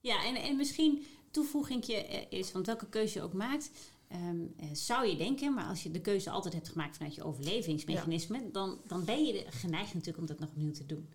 Ja, 0.00 0.24
en, 0.24 0.34
en 0.36 0.56
misschien 0.56 1.04
toevoegingje 1.30 1.94
eh, 1.94 2.38
is, 2.38 2.52
want 2.52 2.66
welke 2.66 2.88
keuze 2.88 3.18
je 3.18 3.24
ook 3.24 3.32
maakt, 3.32 3.70
ehm, 4.12 4.40
eh, 4.56 4.66
zou 4.72 5.06
je 5.06 5.16
denken, 5.16 5.54
maar 5.54 5.64
als 5.64 5.82
je 5.82 5.90
de 5.90 6.00
keuze 6.00 6.30
altijd 6.30 6.54
hebt 6.54 6.68
gemaakt 6.68 6.96
vanuit 6.96 7.14
je 7.14 7.24
overlevingsmechanisme, 7.24 8.50
dan, 8.52 8.80
dan 8.86 9.04
ben 9.04 9.24
je 9.24 9.44
geneigd 9.48 9.94
natuurlijk 9.94 10.18
om 10.18 10.26
dat 10.26 10.38
nog 10.38 10.48
opnieuw 10.48 10.72
te 10.72 10.86
doen. 10.86 11.08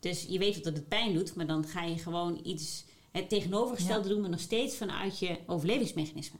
Dus 0.00 0.22
je 0.28 0.38
weet 0.38 0.64
dat 0.64 0.76
het 0.76 0.88
pijn 0.88 1.14
doet, 1.14 1.34
maar 1.34 1.46
dan 1.46 1.66
ga 1.66 1.84
je 1.84 1.98
gewoon 1.98 2.40
iets 2.42 2.84
het 3.10 3.28
tegenovergestelde 3.28 4.08
doen, 4.08 4.20
maar 4.20 4.30
nog 4.30 4.40
steeds 4.40 4.76
vanuit 4.76 5.18
je 5.18 5.38
overlevingsmechanisme. 5.46 6.38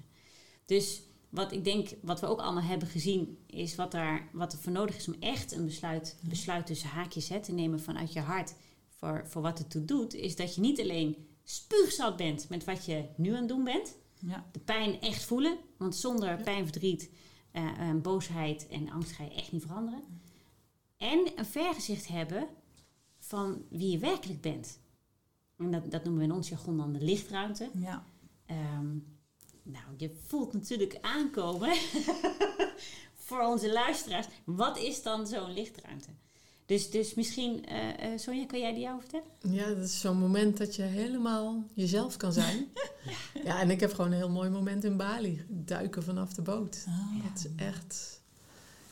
Dus 0.64 1.02
wat 1.28 1.52
ik 1.52 1.64
denk, 1.64 1.88
wat 2.02 2.20
we 2.20 2.26
ook 2.26 2.40
allemaal 2.40 2.62
hebben 2.62 2.88
gezien, 2.88 3.38
is 3.46 3.74
wat, 3.74 3.90
daar, 3.90 4.28
wat 4.32 4.52
er 4.52 4.58
voor 4.58 4.72
nodig 4.72 4.96
is 4.96 5.08
om 5.08 5.16
echt 5.20 5.52
een 5.52 5.64
besluit, 5.64 6.16
besluit 6.28 6.66
tussen 6.66 6.88
haakjes 6.88 7.28
hè, 7.28 7.40
te 7.40 7.52
nemen 7.52 7.80
vanuit 7.80 8.12
je 8.12 8.20
hart 8.20 8.54
voor, 8.88 9.24
voor 9.26 9.42
wat 9.42 9.58
het 9.58 9.70
toe 9.70 9.84
doet, 9.84 10.14
is 10.14 10.36
dat 10.36 10.54
je 10.54 10.60
niet 10.60 10.80
alleen 10.80 11.16
spuugzat 11.44 12.16
bent 12.16 12.48
met 12.48 12.64
wat 12.64 12.84
je 12.84 13.04
nu 13.16 13.30
aan 13.32 13.38
het 13.38 13.48
doen 13.48 13.64
bent, 13.64 13.96
Ja. 14.26 14.46
de 14.52 14.58
pijn 14.58 15.00
echt 15.00 15.24
voelen, 15.24 15.58
want 15.76 15.96
zonder 15.96 16.42
pijn, 16.42 16.64
verdriet, 16.64 17.10
eh, 17.50 17.88
eh, 17.90 17.96
boosheid 17.96 18.68
en 18.68 18.90
angst 18.90 19.10
ga 19.10 19.24
je 19.24 19.34
echt 19.34 19.52
niet 19.52 19.62
veranderen. 19.62 20.02
En 20.96 21.32
een 21.36 21.46
vergezicht 21.46 22.08
hebben 22.08 22.48
van 23.18 23.62
wie 23.70 23.90
je 23.90 23.98
werkelijk 23.98 24.40
bent. 24.40 24.80
En 25.56 25.70
dat, 25.70 25.90
dat 25.90 26.04
noemen 26.04 26.22
we 26.22 26.28
in 26.28 26.34
ons 26.36 26.48
jargon 26.48 26.76
dan 26.76 26.92
de 26.92 27.00
lichtruimte. 27.04 27.70
Ja. 27.74 28.04
Ehm, 28.46 28.96
nou, 29.62 29.84
je 29.96 30.16
voelt 30.26 30.52
natuurlijk 30.52 30.98
aankomen 31.00 31.76
voor 33.26 33.40
onze 33.40 33.72
luisteraars. 33.72 34.26
Wat 34.44 34.78
is 34.78 35.02
dan 35.02 35.26
zo'n 35.26 35.52
lichtruimte? 35.52 36.08
Dus, 36.66 36.90
dus 36.90 37.14
misschien, 37.14 37.66
eh 37.66 38.12
eh, 38.12 38.18
Sonja, 38.18 38.46
kan 38.46 38.58
jij 38.58 38.72
die 38.72 38.82
jou 38.82 39.00
vertellen? 39.00 39.26
Ja, 39.42 39.68
dat 39.68 39.84
is 39.84 40.00
zo'n 40.00 40.18
moment 40.18 40.56
dat 40.56 40.76
je 40.76 40.82
helemaal 40.82 41.64
jezelf 41.74 42.16
kan 42.16 42.32
zijn. 42.32 42.68
ja. 43.44 43.60
en 43.60 43.70
ik 43.70 43.80
heb 43.80 43.92
gewoon 43.94 44.10
een 44.10 44.16
heel 44.16 44.30
mooi 44.30 44.50
moment 44.50 44.84
in 44.84 44.96
Bali. 44.96 45.44
Duiken 45.48 46.02
vanaf 46.02 46.34
de 46.34 46.42
boot. 46.42 46.84
Oh, 46.88 47.24
Dat 47.24 47.44
is 47.44 47.64
echt... 47.64 48.20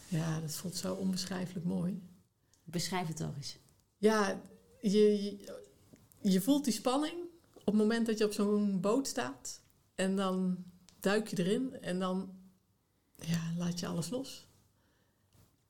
Ja, 0.09 0.41
dat 0.41 0.55
voelt 0.55 0.77
zo 0.77 0.95
onbeschrijfelijk 0.95 1.67
mooi. 1.67 2.03
Beschrijf 2.65 3.07
het 3.07 3.17
toch 3.17 3.37
eens. 3.37 3.57
Ja, 3.97 4.41
je, 4.81 5.25
je, 5.25 5.57
je 6.21 6.41
voelt 6.41 6.65
die 6.65 6.73
spanning 6.73 7.15
op 7.55 7.67
het 7.67 7.75
moment 7.75 8.07
dat 8.07 8.19
je 8.19 8.25
op 8.25 8.33
zo'n 8.33 8.81
boot 8.81 9.07
staat. 9.07 9.61
En 9.95 10.17
dan 10.17 10.65
duik 11.01 11.29
je 11.29 11.39
erin 11.39 11.81
en 11.81 11.99
dan 11.99 12.31
ja, 13.15 13.53
laat 13.57 13.81
je 13.81 13.87
alles 13.87 14.11
los. 14.11 14.47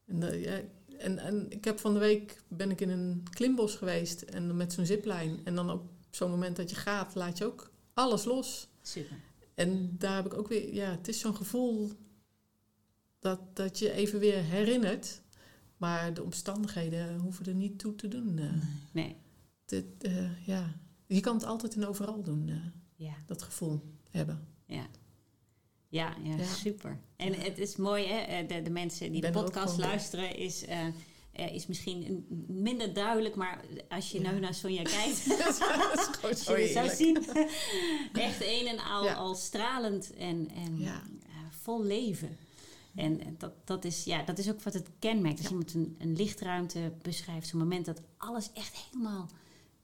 En, 0.06 0.22
eh, 0.22 0.44
ja, 0.44 0.60
en, 0.98 1.18
en 1.18 1.50
ik 1.50 1.64
heb 1.64 1.78
van 1.78 1.92
de 1.92 1.98
week 1.98 2.42
ben 2.48 2.70
ik 2.70 2.80
in 2.80 2.90
een 2.90 3.26
klimbos 3.30 3.74
geweest 3.74 4.22
en 4.22 4.56
met 4.56 4.72
zo'n 4.72 4.86
ziplijn. 4.86 5.40
En 5.44 5.54
dan 5.54 5.70
op 5.70 5.88
zo'n 6.10 6.30
moment 6.30 6.56
dat 6.56 6.70
je 6.70 6.76
gaat, 6.76 7.14
laat 7.14 7.38
je 7.38 7.44
ook 7.44 7.70
alles 7.96 8.24
los. 8.24 8.68
Super. 8.82 9.16
En 9.54 9.94
daar 9.98 10.14
heb 10.16 10.26
ik 10.26 10.34
ook 10.34 10.48
weer, 10.48 10.74
ja, 10.74 10.90
het 10.90 11.08
is 11.08 11.20
zo'n 11.20 11.36
gevoel 11.36 11.90
dat, 13.18 13.56
dat 13.56 13.78
je 13.78 13.92
even 13.92 14.18
weer 14.18 14.42
herinnert. 14.42 15.20
Maar 15.76 16.14
de 16.14 16.22
omstandigheden 16.22 17.18
hoeven 17.18 17.46
er 17.46 17.54
niet 17.54 17.78
toe 17.78 17.94
te 17.94 18.08
doen. 18.08 18.38
eh. 18.38 18.52
Nee, 18.92 19.16
Dit, 19.64 19.84
eh, 19.98 20.46
ja. 20.46 20.74
Je 21.06 21.20
kan 21.20 21.34
het 21.34 21.44
altijd 21.44 21.74
en 21.76 21.86
overal 21.86 22.22
doen, 22.22 22.48
eh, 22.48 22.56
ja. 23.06 23.14
dat 23.26 23.42
gevoel 23.42 23.82
hebben. 24.10 24.48
Ja. 24.66 24.86
Ja, 25.88 26.16
ja, 26.22 26.36
Ja. 26.36 26.44
super. 26.44 27.00
En 27.16 27.34
het 27.34 27.58
is 27.58 27.76
mooi, 27.76 28.06
hè? 28.06 28.46
De, 28.46 28.62
de 28.62 28.70
mensen 28.70 29.12
die 29.12 29.20
Ben 29.20 29.32
de 29.32 29.38
podcast 29.42 29.78
luisteren, 29.78 30.36
is, 30.36 30.64
eh, 31.36 31.54
is 31.54 31.66
misschien 31.66 32.26
minder 32.48 32.92
duidelijk, 32.92 33.34
maar 33.34 33.64
als 33.88 34.10
je 34.10 34.20
Ja. 34.20 34.30
nu 34.30 34.38
naar 34.40 34.54
Sonja 34.54 34.82
kijkt, 34.82 35.28
dat 35.38 35.48
is 35.48 36.22
als 36.30 36.44
zo 36.44 36.56
je 36.56 36.68
zou 36.68 36.88
zien, 36.94 37.16
echt 38.12 38.40
een 38.42 38.66
en 38.66 38.78
al, 38.78 39.04
Ja. 39.04 39.14
al 39.14 39.34
stralend 39.34 40.14
en, 40.14 40.50
en 40.54 40.78
Ja. 40.78 41.02
eh, 41.26 41.32
vol 41.62 41.82
leven. 41.82 42.36
En 42.94 43.20
dat, 43.38 43.52
dat, 43.64 43.84
is, 43.84 44.04
ja, 44.04 44.22
dat 44.22 44.38
is 44.38 44.48
ook 44.50 44.62
wat 44.62 44.74
het 44.74 44.88
kenmerkt. 44.98 45.38
Als 45.38 45.48
iemand 45.48 45.74
een, 45.74 45.96
een 45.98 46.16
lichtruimte 46.16 46.92
beschrijft, 47.02 47.48
zo'n 47.48 47.58
moment 47.58 47.84
dat 47.86 48.00
alles 48.16 48.50
echt 48.52 48.76
helemaal 48.76 49.28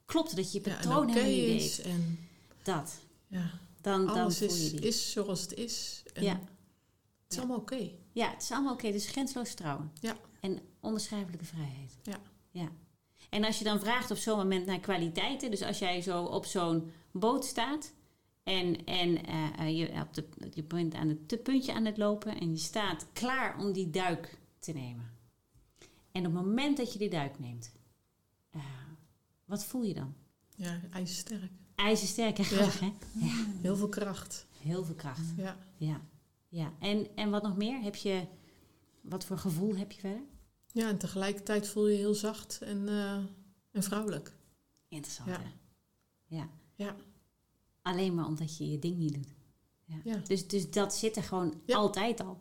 klopt, 0.05 0.37
dat 0.37 0.53
je 0.53 0.61
je 0.63 0.71
patroon 0.71 1.09
helemaal 1.09 1.31
niet 1.31 1.61
is. 1.63 1.77
weet. 1.77 1.87
En 1.87 2.19
Dat, 2.63 2.99
ja, 3.29 3.51
dan, 3.81 4.07
dan 4.07 4.19
alles 4.19 4.39
voel 4.39 4.49
je 4.49 4.55
is, 4.55 4.71
die. 4.71 4.81
is 4.81 5.13
zoals 5.13 5.41
het 5.41 5.55
is. 5.55 6.03
En 6.15 6.23
Ja. 6.23 6.33
Het 6.33 7.33
is 7.33 7.39
allemaal 7.39 7.57
oké. 7.59 7.91
Ja, 8.13 8.31
het 8.31 8.43
is 8.43 8.51
allemaal 8.51 8.73
oké. 8.73 8.93
Dus 8.93 9.07
grensloos 9.07 9.47
vertrouwen. 9.49 9.93
Ja. 10.01 10.17
En 10.41 10.59
onbeschrijfelijke 10.83 11.45
vrijheid. 11.45 11.99
Ja. 12.03 12.21
ja. 12.51 12.69
En 13.31 13.45
als 13.45 13.59
je 13.59 13.65
dan 13.65 13.81
vraagt 13.81 14.11
op 14.11 14.17
zo'n 14.17 14.37
moment 14.37 14.67
naar 14.67 14.81
kwaliteiten. 14.81 15.51
Dus 15.51 15.63
als 15.63 15.79
jij 15.79 16.01
zo 16.03 16.25
op 16.25 16.45
zo'n 16.45 16.91
boot 17.13 17.45
staat. 17.45 17.93
En, 18.43 18.85
en 18.85 19.25
eh, 19.27 19.59
eh, 19.59 19.79
je, 19.79 20.01
op 20.01 20.15
de, 20.15 20.29
je 20.55 20.63
bent 20.65 20.95
aan 20.95 21.09
het 21.09 21.29
te 21.29 21.37
puntje 21.37 21.73
aan 21.73 21.85
het 21.85 21.97
lopen. 21.97 22.41
En 22.41 22.51
je 22.51 22.57
staat 22.59 23.07
klaar 23.13 23.59
om 23.59 23.73
die 23.73 23.91
duik 23.91 24.39
te 24.59 24.73
nemen. 24.73 25.11
En 26.13 26.27
op 26.27 26.35
het 26.35 26.45
moment 26.45 26.77
dat 26.77 26.93
je 26.93 26.99
die 26.99 27.11
duik 27.11 27.39
neemt. 27.39 27.73
eh, 28.51 28.61
wat 29.45 29.65
voel 29.65 29.83
je 29.83 29.95
dan? 29.95 30.15
Ja, 30.57 30.81
ijzersterk. 30.93 31.51
IJzersterk 31.75 32.39
en 32.39 32.45
Ja. 32.45 32.51
graag, 32.51 32.81
hè? 32.81 32.93
Heel 33.61 33.77
veel 33.77 33.89
kracht. 33.89 34.47
Heel 34.61 34.85
veel 34.85 34.95
kracht. 34.95 35.35
Ja. 35.37 35.57
Ja. 35.77 36.01
ja. 36.49 36.73
En, 36.79 37.07
en 37.17 37.31
wat 37.31 37.43
nog 37.43 37.57
meer? 37.57 37.81
Heb 37.83 37.95
je, 37.95 38.27
wat 39.01 39.25
voor 39.25 39.39
gevoel 39.39 39.77
heb 39.77 39.93
je 39.93 40.01
verder? 40.01 40.23
Ja, 40.73 40.89
en 40.89 40.99
tegelijkertijd 40.99 41.69
voel 41.69 41.87
je 41.87 41.93
je 41.93 41.99
heel 41.99 42.15
zacht 42.15 42.59
en, 42.63 42.89
eh, 42.89 43.17
en 43.71 43.83
vrouwelijk. 43.83 44.33
Interessant, 44.89 45.29
Ja. 45.29 45.41
hè? 45.41 45.51
Ja. 46.37 46.49
Ja. 46.75 46.97
Alleen 47.83 48.15
maar 48.15 48.27
omdat 48.27 48.57
je 48.57 48.71
je 48.71 48.79
ding 48.79 48.97
niet 48.99 49.15
doet. 49.15 49.29
Ja. 49.85 49.97
Ja. 50.05 50.17
Dus, 50.17 50.47
dus 50.49 50.71
dat 50.71 50.95
zit 50.95 51.17
er 51.17 51.23
gewoon 51.23 51.55
Ja. 51.67 51.77
altijd 51.77 52.21
al. 52.21 52.41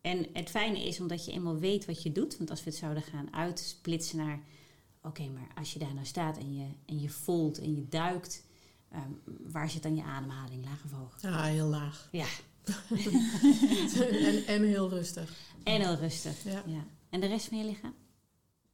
En 0.00 0.26
het 0.32 0.50
fijne 0.50 0.84
is 0.86 1.00
omdat 1.00 1.24
je 1.24 1.32
eenmaal 1.32 1.56
weet 1.58 1.84
wat 1.84 2.02
je 2.02 2.12
doet. 2.12 2.36
Want 2.38 2.50
als 2.50 2.64
we 2.64 2.70
het 2.70 2.78
zouden 2.78 3.02
gaan 3.02 3.32
uitsplitsen 3.34 4.16
naar... 4.16 4.40
Oké, 5.02 5.28
maar 5.28 5.48
als 5.54 5.72
je 5.72 5.78
daar 5.78 5.94
nou 5.94 6.06
staat 6.06 6.38
en 6.38 6.54
je, 6.54 6.66
en 6.86 7.00
je 7.00 7.08
voelt 7.08 7.58
en 7.58 7.74
je 7.74 7.88
duikt... 7.88 8.44
ehm, 8.90 9.10
waar 9.52 9.70
zit 9.70 9.82
dan 9.82 9.94
je 9.96 10.02
ademhaling, 10.02 10.64
laag 10.64 10.84
of 10.84 10.90
hoog? 10.90 11.22
Ja, 11.22 11.42
heel 11.42 11.66
laag. 11.68 12.08
Ja, 12.12 12.26
en, 14.26 14.46
en 14.46 14.62
heel 14.62 14.88
rustig. 14.88 15.38
en 15.64 15.80
heel 15.80 15.94
rustig. 15.94 16.44
Ja, 16.44 16.62
Ja. 16.66 16.84
En 17.12 17.20
de 17.20 17.26
rest 17.26 17.46
van 17.48 17.58
je 17.58 17.64
lichaam? 17.64 17.94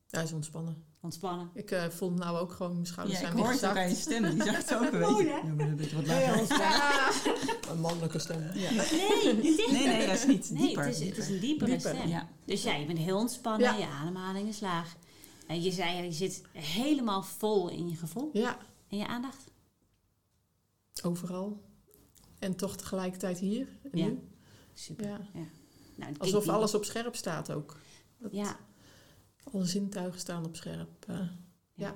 ja 0.06 0.20
is 0.20 0.32
ontspannen. 0.32 0.84
Ontspannen. 1.00 1.50
Ik 1.54 1.70
eh 1.70 1.88
voel 1.88 2.10
nou 2.10 2.38
ook 2.38 2.52
gewoon 2.52 2.72
mijn 2.72 2.86
schouders 2.86 3.20
Ja, 3.20 3.26
ik 3.26 3.32
zijn 3.32 3.38
hoor 3.44 3.52
het 3.52 3.60
gezakt. 3.60 3.78
aan 3.78 3.88
je 3.88 3.94
stem. 3.94 4.30
Die 4.30 4.42
zegt 4.42 4.68
het 4.70 4.78
ook 4.78 4.92
een 4.92 4.98
beetje. 5.16 5.22
hè? 5.30 5.36
Ja, 5.36 5.42
maar 5.42 5.66
een 5.68 5.76
beetje 5.76 5.96
wat 5.96 6.06
lager. 6.06 6.56
Ja. 6.58 7.70
Een 7.70 7.80
mannelijke 7.80 8.18
stem. 8.18 8.40
Ja. 8.54 8.70
Nee, 8.70 9.34
dit 9.40 9.44
is 9.44 9.70
Nee, 9.70 9.86
nee, 9.86 10.06
juist 10.06 10.26
niet. 10.26 10.50
Nee, 10.50 10.66
Dieper. 10.66 10.84
het 10.84 11.00
is, 11.00 11.08
het 11.08 11.18
is 11.18 11.28
een 11.28 11.40
diepere 11.40 11.70
Dieper. 11.70 11.94
stem. 11.94 12.08
Ja. 12.08 12.28
Dus 12.44 12.62
ja, 12.62 12.74
je 12.74 12.86
bent 12.86 12.98
heel 12.98 13.18
ontspannen, 13.18 13.60
Ja. 13.72 13.76
je 13.76 13.86
ademhaling 13.86 14.48
is 14.48 14.60
laag. 14.60 14.96
En 15.46 15.62
je 15.62 15.70
zei, 15.72 16.02
je 16.04 16.12
zit 16.12 16.42
helemaal 16.52 17.22
vol 17.22 17.68
in 17.70 17.88
je 17.88 17.96
gevoel 17.96 18.30
ja, 18.32 18.58
en 18.88 18.98
je 18.98 19.06
aandacht. 19.06 19.44
overal. 21.02 21.62
En 22.38 22.56
toch 22.56 22.76
tegelijkertijd 22.76 23.38
hier 23.38 23.68
en 23.92 23.98
Ja. 23.98 24.06
nu. 24.06 24.28
Super. 24.74 25.06
Ja. 25.34 25.46
Nou, 25.94 26.14
Alsof 26.18 26.48
alles 26.48 26.74
op 26.74 26.84
scherp 26.84 27.16
staat 27.16 27.52
ook. 27.52 27.76
Dat 28.18 28.32
Ja, 28.32 28.58
Alle 29.52 29.64
zintuigen 29.66 30.20
staan 30.20 30.44
op 30.44 30.56
scherp. 30.56 31.04
eh. 31.08 31.28
ja. 31.74 31.94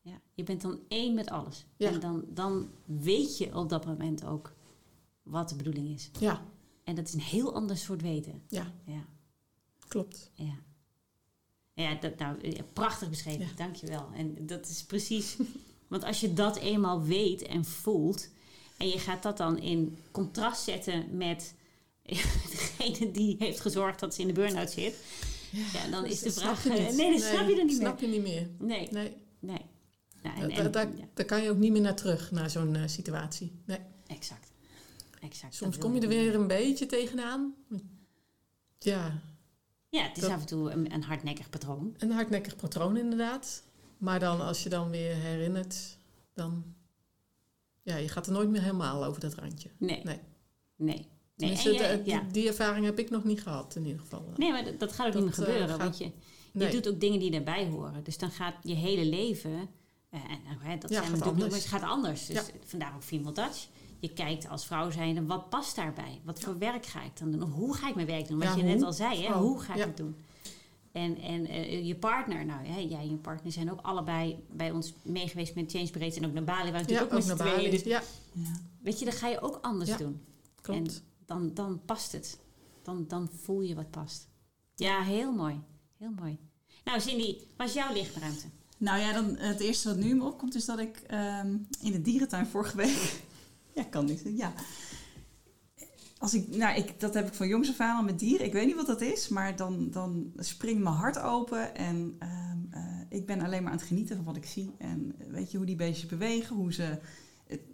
ja, 0.00 0.20
je 0.34 0.42
bent 0.42 0.60
dan 0.62 0.80
één 0.88 1.14
met 1.14 1.30
alles. 1.30 1.64
Ja. 1.76 1.90
En 1.90 2.00
dan, 2.00 2.24
dan 2.28 2.70
weet 2.84 3.38
je 3.38 3.54
op 3.56 3.68
dat 3.68 3.86
moment 3.86 4.24
ook 4.24 4.52
wat 5.22 5.48
de 5.48 5.56
bedoeling 5.56 5.94
is. 5.94 6.10
ja, 6.20 6.44
En 6.84 6.94
dat 6.94 7.08
is 7.08 7.14
een 7.14 7.20
heel 7.20 7.54
ander 7.54 7.76
soort 7.76 8.02
weten. 8.02 8.42
ja, 8.48 8.72
Ja, 8.84 9.04
klopt. 9.88 10.30
ja. 10.34 10.54
Ja, 11.72 11.94
dat, 11.94 12.18
nou, 12.18 12.40
eh, 12.40 12.62
prachtig 12.72 13.08
beschreven. 13.10 13.46
Ja. 13.46 13.52
Dankjewel. 13.56 14.08
En 14.14 14.46
dat 14.46 14.68
is 14.68 14.84
precies... 14.84 15.36
Want 15.88 16.04
als 16.04 16.20
je 16.20 16.32
dat 16.32 16.56
eenmaal 16.56 17.02
weet 17.02 17.42
en 17.42 17.64
voelt... 17.64 18.28
en 18.76 18.88
je 18.88 18.98
gaat 18.98 19.22
dat 19.22 19.36
dan 19.36 19.58
in 19.58 19.96
contrast 20.10 20.62
zetten 20.62 21.16
met... 21.16 21.54
degene 22.50 23.10
die 23.10 23.36
heeft 23.38 23.60
gezorgd 23.60 24.00
dat 24.00 24.14
ze 24.14 24.20
in 24.20 24.26
de 24.26 24.32
burn-out 24.32 24.70
zit... 24.70 24.94
Ja, 25.72 25.90
dan 25.90 26.04
is 26.06 26.20
de 26.20 26.32
vraag... 26.32 26.60
snap 26.60 26.76
je 26.76 26.82
niet. 26.82 26.96
Nee, 26.96 27.12
dat 27.12 27.22
snap 27.22 27.48
je 27.48 27.56
er 27.56 27.64
niet 27.64 27.66
meer. 27.66 27.76
snap 27.76 28.00
je 28.00 28.06
niet 28.06 28.22
meer. 28.22 28.48
Nee, 28.58 28.88
Nee, 28.90 29.16
nee. 29.40 29.60
Nou, 30.22 30.40
en, 30.40 30.50
en- 30.50 30.72
daar, 30.72 30.88
daar 31.14 31.26
kan 31.26 31.42
je 31.42 31.50
ook 31.50 31.56
niet 31.56 31.72
meer 31.72 31.80
naar 31.80 31.94
terug, 31.94 32.30
naar 32.30 32.50
zo'n 32.50 32.76
eh, 32.76 32.82
situatie. 32.86 33.52
Nee. 33.64 33.78
exact. 34.06 34.52
exact. 35.20 35.54
Soms 35.54 35.78
kom 35.78 35.94
je 35.94 36.00
er 36.00 36.08
weer 36.08 36.34
een 36.34 36.46
beetje 36.46 36.86
tegenaan. 36.86 37.54
Ja, 38.78 39.20
Ja, 39.88 40.02
het 40.02 40.16
is 40.16 40.22
dat- 40.22 40.30
af 40.32 40.40
en 40.40 40.46
toe 40.46 40.70
een, 40.70 40.92
een 40.92 41.02
hardnekkig 41.02 41.50
patroon. 41.50 41.94
een 41.98 42.10
hardnekkig 42.10 42.56
patroon 42.56 42.96
inderdaad. 42.96 43.62
Maar 43.98 44.20
dan 44.20 44.40
als 44.40 44.62
je 44.62 44.68
dan 44.68 44.90
weer 44.90 45.14
herinnert, 45.14 45.98
dan... 46.34 46.74
Ja, 47.82 47.96
je 47.96 48.08
gaat 48.08 48.26
er 48.26 48.32
nooit 48.32 48.48
meer 48.50 48.60
helemaal 48.62 49.04
over 49.04 49.20
dat 49.20 49.34
randje. 49.34 49.70
Nee. 49.78 50.00
Nee. 50.04 50.18
Nee. 50.76 51.06
Nee, 51.36 51.54
de- 51.56 52.02
ja. 52.04 52.22
die 52.32 52.46
ervaring 52.48 52.84
heb 52.84 52.98
ik 52.98 53.10
nog 53.10 53.24
niet 53.24 53.42
gehad 53.42 53.76
in 53.76 53.84
ieder 53.86 54.00
geval. 54.00 54.24
nee 54.36 54.50
maar 54.50 54.64
dat, 54.64 54.80
dat 54.80 54.92
gaat 54.92 55.06
ook 55.06 55.12
Dat, 55.12 55.22
niet 55.24 55.36
meer 55.36 55.46
eh, 55.46 55.52
gebeuren. 55.52 55.68
gaat- 55.68 55.78
want 55.86 55.98
je, 55.98 56.04
je 56.04 56.10
Nee. 56.52 56.70
doet 56.70 56.88
ook 56.88 57.00
dingen 57.00 57.18
die 57.20 57.30
daarbij 57.30 57.66
horen. 57.66 58.04
Dus 58.04 58.18
dan 58.18 58.30
gaat 58.30 58.54
je 58.62 58.74
hele 58.74 59.04
leven... 59.04 59.68
eh, 60.10 60.20
en, 60.30 60.38
nou, 60.44 60.56
hè, 60.60 60.78
dat 60.78 60.90
Ja, 60.90 61.00
zijn 61.04 61.18
natuurlijk 61.18 61.54
het 61.54 61.64
gaat 61.66 61.82
anders. 61.82 62.26
Dus 62.26 62.36
Ja. 62.36 62.42
vandaar 62.64 62.92
ook 62.94 63.02
female 63.02 63.32
touch. 63.32 63.66
Je 64.00 64.08
kijkt 64.12 64.48
als 64.48 64.66
vrouw 64.66 64.90
zijnde, 64.90 65.24
wat 65.26 65.48
past 65.48 65.76
daarbij? 65.76 66.20
Wat 66.24 66.40
voor 66.40 66.58
werk 66.58 66.86
ga 66.86 67.02
ik 67.02 67.18
dan 67.18 67.30
doen? 67.30 67.42
Of 67.42 67.52
hoe 67.52 67.74
ga 67.74 67.88
ik 67.88 67.94
mijn 67.94 68.06
werk 68.06 68.28
doen? 68.28 68.38
Wat 68.38 68.48
Ja, 68.48 68.56
je 68.56 68.62
net 68.62 68.82
al 68.82 68.92
zei, 68.92 69.22
hè? 69.26 69.32
Hoe 69.32 69.60
ga 69.60 69.72
ik 69.72 69.78
ja. 69.78 69.86
het 69.86 69.96
doen? 69.96 70.16
En, 70.92 71.18
en 71.20 71.46
eh, 71.46 71.86
je 71.86 71.94
partner, 71.94 72.44
nou 72.46 72.66
hè, 72.66 72.78
jij 72.80 72.98
en 73.00 73.10
je 73.10 73.16
partner 73.16 73.52
zijn 73.52 73.70
ook 73.72 73.80
allebei 73.82 74.36
bij 74.50 74.70
ons 74.70 74.92
meegeweest 75.02 75.54
met 75.54 75.70
Change 75.70 75.90
Breed 75.90 76.16
en 76.16 76.26
ook 76.26 76.32
naar 76.32 76.44
Bali, 76.44 76.70
waar 76.70 76.80
natuurlijk 76.80 77.12
ook 77.12 77.18
ook 77.18 77.26
met 77.26 77.26
naar 77.26 77.36
z'n 77.36 77.42
tweeën. 77.42 77.56
Bali. 77.56 77.70
Dus 77.70 77.82
Ja, 77.82 78.02
Ja. 78.32 78.60
weet 78.82 78.98
je, 78.98 79.04
dan 79.04 79.14
ga 79.14 79.28
je 79.28 79.40
ook 79.40 79.58
anders 79.62 79.90
Ja. 79.90 79.96
doen. 79.96 80.20
klopt. 80.60 81.02
Dan, 81.26 81.54
dan 81.54 81.80
past 81.84 82.12
het. 82.12 82.38
Dan, 82.82 83.04
dan 83.08 83.28
voel 83.42 83.60
je 83.60 83.74
wat 83.74 83.90
past. 83.90 84.28
Ja, 84.74 85.02
heel 85.02 85.32
mooi. 85.32 85.60
Heel 85.98 86.12
mooi. 86.20 86.38
Nou, 86.84 87.00
Cindy, 87.00 87.38
wat 87.56 87.68
is 87.68 87.74
jouw 87.74 87.92
lichtruimte? 87.92 88.46
Nou 88.78 89.00
ja, 89.00 89.12
dan 89.12 89.36
het 89.36 89.60
eerste 89.60 89.88
wat 89.88 89.96
nu 89.96 90.14
me 90.14 90.24
opkomt 90.24 90.54
is 90.54 90.64
dat 90.64 90.78
ik 90.78 90.96
ehm, 90.96 91.56
in 91.80 91.92
de 91.92 92.02
dierentuin 92.02 92.46
vorige 92.46 92.76
week... 92.76 93.22
ja, 93.74 93.82
kan 93.82 94.04
niet. 94.04 94.22
Ja. 94.24 94.52
Als 96.18 96.34
ik, 96.34 96.56
nou, 96.56 96.76
ik, 96.76 97.00
dat 97.00 97.14
heb 97.14 97.26
ik 97.26 97.34
van 97.34 97.48
jongs 97.48 97.68
af 97.68 97.80
aan 97.80 98.04
met 98.04 98.18
dieren. 98.18 98.46
Ik 98.46 98.52
weet 98.52 98.66
niet 98.66 98.74
wat 98.74 98.86
dat 98.86 99.00
is, 99.00 99.28
maar 99.28 99.56
dan, 99.56 99.90
dan 99.90 100.32
springt 100.36 100.82
mijn 100.82 100.94
hart 100.94 101.18
open. 101.18 101.74
En 101.74 102.16
ehm, 102.18 102.58
eh, 102.70 103.00
ik 103.08 103.26
ben 103.26 103.40
alleen 103.40 103.62
maar 103.62 103.72
aan 103.72 103.78
het 103.78 103.86
genieten 103.86 104.16
van 104.16 104.24
wat 104.24 104.36
ik 104.36 104.46
zie. 104.46 104.74
En 104.78 105.14
weet 105.30 105.50
je 105.50 105.56
hoe 105.56 105.66
die 105.66 105.76
beestjes 105.76 106.10
bewegen, 106.10 106.56
hoe 106.56 106.72
ze 106.72 106.98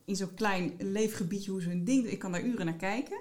in 0.04 0.16
zo'n 0.16 0.34
klein 0.34 0.72
leefgebiedje, 0.78 1.50
hoe 1.50 1.62
ze 1.62 1.68
hun 1.68 1.84
ding 1.84 2.02
doen. 2.02 2.12
Ik 2.12 2.18
kan 2.18 2.32
daar 2.32 2.44
uren 2.44 2.64
naar 2.64 2.76
kijken. 2.76 3.20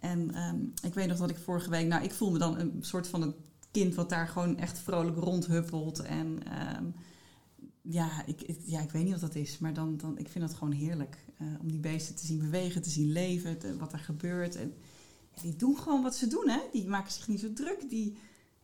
En 0.00 0.34
ehm, 0.34 0.60
ik 0.82 0.94
weet 0.94 1.06
nog 1.08 1.18
dat 1.18 1.30
ik 1.30 1.38
vorige 1.38 1.70
week, 1.70 1.86
nou, 1.86 2.04
ik 2.04 2.12
voel 2.12 2.30
me 2.30 2.38
dan 2.38 2.58
een 2.58 2.76
soort 2.80 3.08
van 3.08 3.22
een 3.22 3.34
kind 3.70 3.94
wat 3.94 4.08
daar 4.08 4.28
gewoon 4.28 4.56
echt 4.58 4.78
vrolijk 4.78 5.16
rondhuppelt. 5.16 5.98
En 6.00 6.42
ehm, 6.44 6.84
ja, 7.82 8.26
ik, 8.26 8.56
ja, 8.64 8.80
ik 8.80 8.90
weet 8.90 9.02
niet 9.04 9.12
wat 9.12 9.20
dat 9.20 9.34
is, 9.34 9.58
maar 9.58 9.74
dan, 9.74 9.96
dan, 9.96 10.18
ik 10.18 10.28
vind 10.28 10.44
het 10.44 10.54
gewoon 10.54 10.72
heerlijk. 10.72 11.26
Uh, 11.42 11.48
om 11.60 11.68
die 11.68 11.80
beesten 11.80 12.14
te 12.14 12.26
zien 12.26 12.38
bewegen, 12.38 12.82
te 12.82 12.90
zien 12.90 13.12
leven, 13.12 13.78
wat 13.78 13.92
er 13.92 13.98
gebeurt. 13.98 14.56
En 14.56 14.74
ja, 15.34 15.42
die 15.42 15.56
doen 15.56 15.78
gewoon 15.78 16.02
wat 16.02 16.16
ze 16.16 16.26
doen, 16.26 16.48
hè. 16.48 16.60
Die 16.72 16.86
maken 16.86 17.12
zich 17.12 17.28
niet 17.28 17.40
zo 17.40 17.52
druk. 17.52 17.90
Die, 17.90 18.18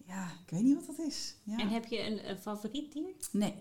ja, 0.06 0.24
ik 0.24 0.50
weet 0.50 0.62
niet 0.62 0.74
wat 0.74 0.96
dat 0.96 1.06
is. 1.06 1.36
Ja. 1.42 1.58
En 1.58 1.68
heb 1.68 1.84
je 1.84 2.00
een, 2.00 2.30
een 2.30 2.38
favoriet 2.38 2.92
dier? 2.92 3.14
Nee. 3.32 3.54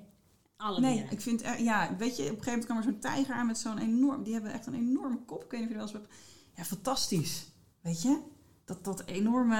Alle 0.57 0.79
nee, 0.79 0.93
dieren? 0.93 1.11
ik 1.11 1.21
vind, 1.21 1.43
er- 1.43 1.61
ja, 1.61 1.95
weet 1.97 2.17
je, 2.17 2.23
op 2.23 2.29
een 2.29 2.43
gegeven 2.43 2.51
moment 2.51 2.65
kwam 2.65 2.77
er 2.77 2.83
zo'n 2.83 2.99
tijger 2.99 3.35
aan 3.35 3.47
met 3.47 3.57
zo'n 3.57 3.77
enorm, 3.77 4.23
die 4.23 4.33
hebben 4.33 4.51
echt 4.53 4.65
een 4.65 4.73
enorme 4.73 5.19
kop. 5.25 5.43
Ik 5.43 5.51
weet 5.51 5.59
niet 5.59 5.69
of 5.69 5.75
je 5.75 5.81
er 5.81 5.85
wel 5.85 6.01
eens 6.01 6.07
hebt. 6.07 6.21
Ja, 6.55 6.63
fantastisch. 6.63 7.45
Weet 7.83 8.01
je? 8.01 8.19
Dat, 8.65 8.83
dat 8.83 9.03
enorme, 9.05 9.55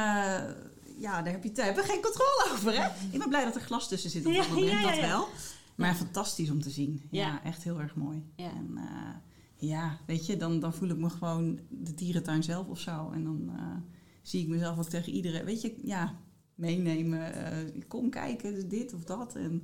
ja, 0.98 1.22
daar 1.22 1.34
heb 1.34 1.44
je, 1.44 1.52
daar 1.52 1.66
hebben 1.66 1.84
we 1.84 1.90
geen 1.90 2.02
controle 2.02 2.48
over, 2.54 2.82
hè? 2.82 2.88
Ik 3.12 3.20
ben 3.20 3.30
blij 3.30 3.44
dat 3.44 3.56
er 3.56 3.62
glas 3.62 3.88
tussen 3.88 4.10
zit 4.10 4.26
op 4.26 4.34
dat 4.34 4.50
moment, 4.50 4.70
ja, 4.72 4.80
ja, 4.80 4.90
dat 4.92 5.00
wel. 5.00 5.28
Maar 5.76 5.96
fantastisch 5.96 6.50
om 6.50 6.62
te 6.62 6.70
zien. 6.70 7.02
Ja, 7.10 7.44
echt 7.44 7.64
heel 7.64 7.80
erg 7.80 7.96
mooi. 7.96 8.24
Ja. 8.36 8.50
En 8.50 8.72
eh, 8.78 9.16
ja, 9.70 9.98
weet 10.06 10.26
je, 10.26 10.38
dan, 10.38 10.60
dan 10.60 10.74
voel 10.74 10.90
ik 10.90 10.98
me 10.98 11.10
gewoon 11.10 11.60
de 11.70 11.94
dierentuin 11.94 12.44
zelf 12.44 12.68
of 12.68 12.80
zo. 12.80 13.12
En 13.12 13.24
dan 13.24 13.52
eh, 13.56 13.76
zie 14.22 14.42
ik 14.42 14.48
mezelf 14.48 14.78
ook 14.78 14.90
tegen 14.90 15.14
iedereen, 15.14 15.46
weet 15.46 15.62
je, 15.62 15.76
ja, 15.84 16.16
meenemen. 16.56 17.34
eh, 17.34 17.82
kom 17.88 18.10
kijken, 18.10 18.70
dit 18.70 18.94
of 18.94 19.04
dat. 19.04 19.36
En, 19.36 19.64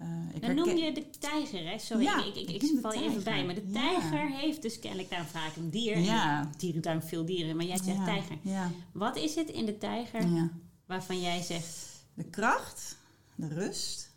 eh, 0.00 0.34
ik 0.34 0.42
Dan 0.42 0.54
noem 0.54 0.76
je 0.76 0.92
de 0.92 1.10
tijger, 1.18 1.68
hè? 1.70 1.78
Sorry, 1.78 2.02
Ja, 2.04 2.24
ik, 2.24 2.34
ik, 2.36 2.48
ik, 2.50 2.62
ik 2.62 2.78
val 2.80 2.92
je 2.92 3.04
even 3.04 3.22
bij. 3.24 3.44
Maar 3.44 3.54
de 3.54 3.64
Ja. 3.66 3.72
tijger 3.80 4.30
heeft 4.30 4.62
dus 4.62 4.78
kennelijk 4.78 5.10
daar 5.10 5.26
vaak 5.26 5.56
een 5.56 5.70
dier. 5.70 5.98
Ja. 5.98 6.40
En 6.40 6.52
dierentuin 6.58 7.02
veel 7.02 7.24
dieren, 7.24 7.56
maar 7.56 7.64
jij 7.66 7.76
zegt 7.82 7.98
ja, 7.98 8.04
tijger. 8.04 8.38
Ja, 8.42 8.70
Wat 8.92 9.16
is 9.16 9.34
het 9.34 9.48
in 9.48 9.66
de 9.66 9.78
tijger 9.78 10.50
waarvan 10.86 11.20
jij 11.20 11.42
zegt... 11.42 11.88
De 12.14 12.24
kracht, 12.24 12.96
de 13.34 13.48
rust 13.48 14.08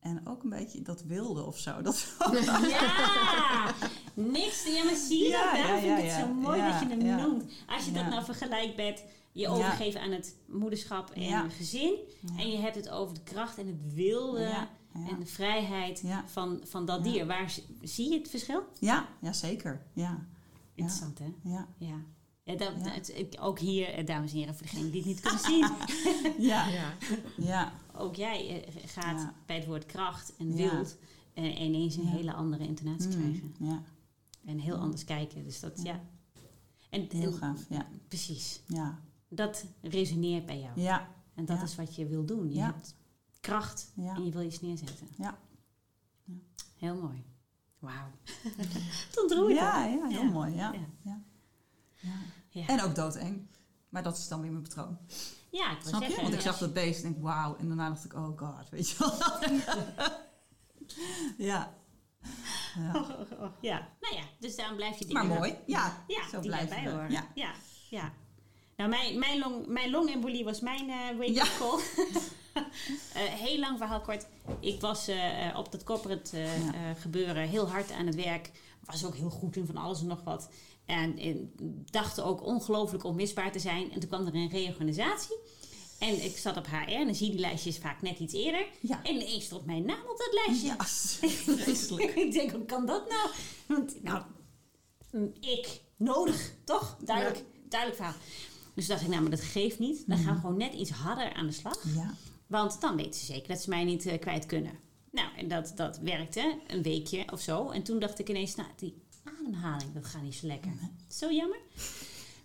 en 0.00 0.26
ook 0.26 0.42
een 0.42 0.48
beetje 0.50 0.82
dat 0.82 1.02
wilde 1.02 1.44
of 1.46 1.58
zo. 1.58 1.82
Dat, 1.82 2.06
Ja! 2.68 3.74
Niks, 4.14 4.66
ja, 4.66 4.84
maar 4.84 4.94
zie 4.96 5.18
je 5.22 5.28
Ja, 5.28 5.52
dat? 5.68 5.80
Vind 5.80 5.98
ik 5.98 6.04
het 6.04 6.12
zo 6.20 6.34
mooi 6.34 6.60
dat 6.60 6.80
je 6.80 6.86
hem 6.88 7.20
noemt. 7.20 7.44
Als 7.66 7.84
je 7.84 7.92
dat 7.92 8.06
nou 8.06 8.24
vergelijkt 8.24 8.76
met 8.76 9.04
je 9.32 9.48
overgeven 9.48 10.00
aan 10.00 10.10
het 10.12 10.36
moederschap 10.46 11.10
en 11.10 11.50
gezin. 11.50 11.94
En 12.36 12.50
je 12.50 12.56
hebt 12.58 12.74
het 12.74 12.88
over 12.88 13.14
de 13.14 13.22
kracht 13.22 13.58
en 13.58 13.66
het 13.66 13.94
wilde. 13.94 14.50
En 14.92 15.18
de 15.18 15.26
vrijheid 15.26 16.00
Ja. 16.00 16.24
van, 16.28 16.60
van 16.64 16.84
dat 16.86 17.04
Ja. 17.04 17.10
dier. 17.12 17.26
Waar 17.26 17.54
zie 17.82 18.10
je 18.12 18.18
het 18.18 18.28
verschil? 18.28 18.62
ja, 18.80 19.08
ja, 19.20 19.32
zeker. 19.32 19.86
Ja, 19.92 20.26
Interessant, 20.74 21.18
hè? 21.18 21.32
ja, 21.42 21.68
Ja. 21.78 21.96
Ja, 22.44 22.56
dat, 22.56 22.72
Ja. 22.84 22.90
het- 22.90 23.16
ik- 23.18 23.36
ook 23.40 23.58
hier, 23.58 23.88
eh, 23.88 24.06
dames 24.06 24.32
en 24.32 24.38
heren, 24.38 24.54
voor 24.54 24.66
degenen 24.66 24.90
die 24.90 25.00
het 25.02 25.08
niet 25.08 25.20
kunnen 25.20 25.40
zien. 25.40 25.66
ja, 26.50 26.68
Ja. 26.68 26.92
ja, 27.36 27.72
ook 27.94 28.14
jij 28.14 28.64
eh, 28.64 28.82
gaat 28.86 29.20
Ja. 29.20 29.34
bij 29.46 29.56
het 29.56 29.66
woord 29.66 29.86
kracht 29.86 30.36
en 30.36 30.54
wild 30.54 30.96
eh, 31.34 31.60
ineens 31.60 31.96
een 31.96 32.04
Ja. 32.04 32.10
hele 32.10 32.32
andere 32.32 32.66
intonatie 32.66 33.08
Mm, 33.08 33.12
krijgen. 33.22 33.54
ja. 33.58 33.82
En 34.44 34.58
heel 34.58 34.74
Ja. 34.74 34.80
anders 34.80 35.04
kijken. 35.04 35.44
Dus 35.44 35.60
dat, 35.60 35.82
ja. 35.82 35.92
Ja. 35.92 36.00
En, 36.90 37.06
Heel 37.10 37.32
en- 37.32 37.38
gaaf, 37.38 37.66
ja. 37.68 37.88
Precies. 38.08 38.62
Ja, 38.66 39.00
Dat 39.28 39.64
resoneert 39.82 40.46
bij 40.46 40.60
jou. 40.60 40.80
ja, 40.80 41.08
En 41.34 41.44
dat 41.44 41.56
Ja. 41.56 41.62
is 41.62 41.74
wat 41.76 41.94
je 41.94 42.06
wil 42.06 42.24
doen. 42.24 42.48
Je 42.48 42.54
Ja. 42.54 42.64
hebt 42.66 42.94
kracht 43.40 43.92
ja. 43.96 44.14
en 44.14 44.24
je 44.24 44.30
wil 44.30 44.42
iets 44.42 44.60
neerzetten. 44.60 45.08
Ja. 45.18 45.38
Ja. 46.24 46.34
Heel 46.76 46.96
mooi. 47.00 47.24
Wauw. 47.78 48.10
Het 49.08 49.22
ontroert 49.22 49.54
Ja, 49.54 49.84
ja, 49.84 50.06
heel 50.06 50.22
Ja. 50.22 50.30
mooi. 50.30 50.54
Ja. 50.54 50.72
Ja. 50.72 50.80
Ja. 51.04 51.20
Ja. 52.00 52.10
Ja. 52.48 52.66
En 52.66 52.82
ook 52.82 52.94
doodeng. 52.94 53.48
Maar 53.88 54.02
dat 54.02 54.18
is 54.18 54.28
dan 54.28 54.40
weer 54.40 54.50
mijn 54.50 54.62
patroon. 54.62 54.98
Ja, 55.50 55.70
ik 55.72 55.78
wil 55.80 55.88
Snap 55.88 56.00
je? 56.00 56.06
zeggen. 56.06 56.22
Want 56.22 56.34
ik 56.34 56.40
zag 56.40 56.58
dat 56.58 56.72
beest 56.72 57.04
en 57.04 57.12
denk 57.12 57.22
wauw. 57.24 57.56
En 57.56 57.66
daarna 57.66 57.88
dacht 57.88 58.04
ik, 58.04 58.14
oh 58.14 58.38
god, 58.38 58.68
weet 58.70 58.90
je 58.90 58.96
wel. 58.98 59.12
ja. 61.48 61.74
ja. 62.74 62.92
Oh, 62.94 63.08
oh, 63.10 63.40
oh. 63.40 63.50
Ja, 63.60 63.88
nou 64.00 64.14
ja, 64.14 64.22
dus 64.38 64.56
daarom 64.56 64.76
blijf 64.76 64.98
je 64.98 65.12
Maar 65.12 65.22
dingen 65.22 65.38
mooi. 65.38 65.54
Ja, 65.66 66.04
Ja, 66.06 66.28
zo 66.28 66.40
die 66.40 66.50
blijven 66.50 66.68
daarbij 66.70 66.90
we. 66.92 66.96
horen. 66.96 67.10
Ja. 67.10 67.26
ja. 67.34 67.52
ja. 67.90 68.12
Nou, 68.76 68.90
mijn, 68.90 69.18
mijn, 69.18 69.38
long, 69.38 69.66
mijn 69.66 69.90
longembolie 69.90 70.44
was 70.44 70.60
mijn 70.60 70.90
eh 70.90 71.16
wake-up 71.18 71.34
Ja. 71.34 71.46
call. 71.58 71.80
Eh, 73.14 73.22
heel 73.22 73.58
lang 73.58 73.78
verhaal 73.78 74.00
kort. 74.00 74.26
Ik 74.60 74.80
was 74.80 75.08
eh, 75.08 75.48
eh, 75.48 75.58
op 75.58 75.72
dat 75.72 75.84
corporate 75.84 76.36
Ja. 76.38 76.94
gebeuren 76.94 77.48
heel 77.48 77.68
hard 77.68 77.92
aan 77.92 78.06
het 78.06 78.14
werk. 78.14 78.50
Was 78.84 79.04
ook 79.04 79.16
heel 79.16 79.30
goed 79.30 79.56
in 79.56 79.66
van 79.66 79.76
alles 79.76 80.00
en 80.00 80.06
nog 80.06 80.22
wat. 80.24 80.48
En, 80.86 81.18
en 81.18 81.52
dacht 81.90 82.20
ook 82.20 82.46
ongelooflijk 82.46 83.04
onmisbaar 83.04 83.52
te 83.52 83.58
zijn. 83.58 83.92
En 83.92 84.00
toen 84.00 84.08
kwam 84.08 84.26
er 84.26 84.34
een 84.34 84.48
reorganisatie. 84.48 85.36
En 85.98 86.24
ik 86.24 86.36
zat 86.36 86.56
op 86.56 86.66
HR 86.66 86.92
en 86.92 87.04
dan 87.04 87.14
zie 87.14 87.26
je 87.26 87.32
die 87.32 87.40
lijstjes 87.40 87.78
vaak 87.78 88.02
net 88.02 88.18
iets 88.18 88.34
eerder. 88.34 88.66
Ja. 88.80 89.02
En 89.02 89.14
ineens 89.14 89.44
stond 89.44 89.66
mijn 89.66 89.84
naam 89.84 90.00
op 90.00 90.18
dat 90.18 90.42
lijstje. 90.46 90.66
Ja, 90.66 90.84
vreselijk. 91.64 92.10
ik 92.14 92.32
denk, 92.32 92.50
hoe 92.50 92.64
kan 92.64 92.86
dat 92.86 93.08
nou? 93.08 93.30
Want, 93.66 94.02
nou, 94.02 94.22
ik, 95.40 95.80
nodig, 95.96 96.54
toch? 96.64 96.96
Duidelijk, 97.04 97.44
duidelijk 97.68 98.00
verhaal. 98.00 98.20
Dus 98.74 98.86
dacht 98.86 99.00
ik, 99.02 99.08
nou, 99.08 99.20
maar 99.20 99.30
dat 99.30 99.40
geeft 99.40 99.78
niet. 99.78 100.04
Dan 100.06 100.18
gaan 100.18 100.34
we 100.34 100.40
gewoon 100.40 100.56
net 100.56 100.72
iets 100.74 100.90
harder 100.90 101.32
aan 101.32 101.46
de 101.46 101.52
slag. 101.52 101.82
Ja. 101.94 102.14
Want 102.50 102.80
dan 102.80 102.96
weten 102.96 103.20
ze 103.20 103.26
zeker 103.26 103.48
dat 103.48 103.60
ze 103.62 103.68
mij 103.68 103.84
niet 103.84 104.06
eh, 104.06 104.18
kwijt 104.18 104.46
kunnen. 104.46 104.72
Nou, 105.10 105.28
en 105.36 105.48
dat, 105.48 105.72
dat 105.76 105.98
werkte 105.98 106.58
een 106.66 106.82
weekje 106.82 107.24
of 107.32 107.40
zo. 107.40 107.68
En 107.70 107.82
toen 107.82 107.98
dacht 107.98 108.18
ik 108.18 108.28
ineens, 108.28 108.54
nou, 108.54 108.68
die 108.76 108.94
ademhaling, 109.24 109.92
dat 109.94 110.04
gaat 110.04 110.22
niet 110.22 110.34
zo 110.34 110.46
lekker. 110.46 110.70
Zo 111.08 111.32
jammer. 111.32 111.58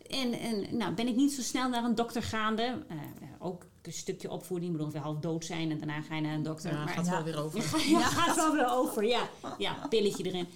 En, 0.09 0.33
en 0.33 0.77
nou, 0.77 0.93
ben 0.93 1.07
ik 1.07 1.15
niet 1.15 1.31
zo 1.31 1.41
snel 1.41 1.69
naar 1.69 1.83
een 1.83 1.95
dokter 1.95 2.23
gaande. 2.23 2.63
Eh, 2.87 2.97
ook 3.39 3.65
een 3.81 3.93
stukje 3.93 4.31
opvoeding. 4.31 4.71
Ik 4.71 4.77
bedoel, 4.77 4.87
ongeveer 4.91 5.11
half 5.11 5.19
dood 5.19 5.45
zijn 5.45 5.71
en 5.71 5.77
daarna 5.77 6.01
ga 6.01 6.15
je 6.15 6.21
naar 6.21 6.33
een 6.33 6.43
dokter. 6.43 6.71
Ja, 6.71 6.83
Maar- 6.83 6.93
gaat 6.93 7.05
Ja. 7.05 7.11
wel 7.11 7.23
weer 7.23 7.43
over. 7.43 7.59
ja, 7.89 7.99
gaat 8.01 8.35
wel 8.35 8.53
weer 8.53 8.69
over, 8.71 9.05
ja. 9.05 9.29
Ja, 9.57 9.85
pilletje 9.89 10.23
erin. 10.23 10.47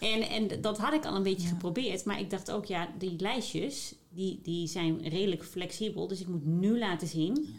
En, 0.00 0.22
en 0.22 0.60
dat 0.60 0.78
had 0.78 0.92
ik 0.92 1.04
al 1.06 1.14
een 1.16 1.22
beetje 1.22 1.42
Ja. 1.46 1.52
geprobeerd. 1.52 2.04
Maar 2.04 2.20
ik 2.20 2.30
dacht 2.30 2.50
ook, 2.50 2.64
ja, 2.64 2.88
die 2.98 3.14
lijstjes, 3.20 3.94
die, 4.08 4.40
die 4.42 4.66
zijn 4.68 5.08
redelijk 5.08 5.44
flexibel. 5.44 6.06
Dus 6.08 6.20
ik 6.20 6.28
moet 6.28 6.44
nu 6.46 6.78
laten 6.78 7.08
zien, 7.08 7.56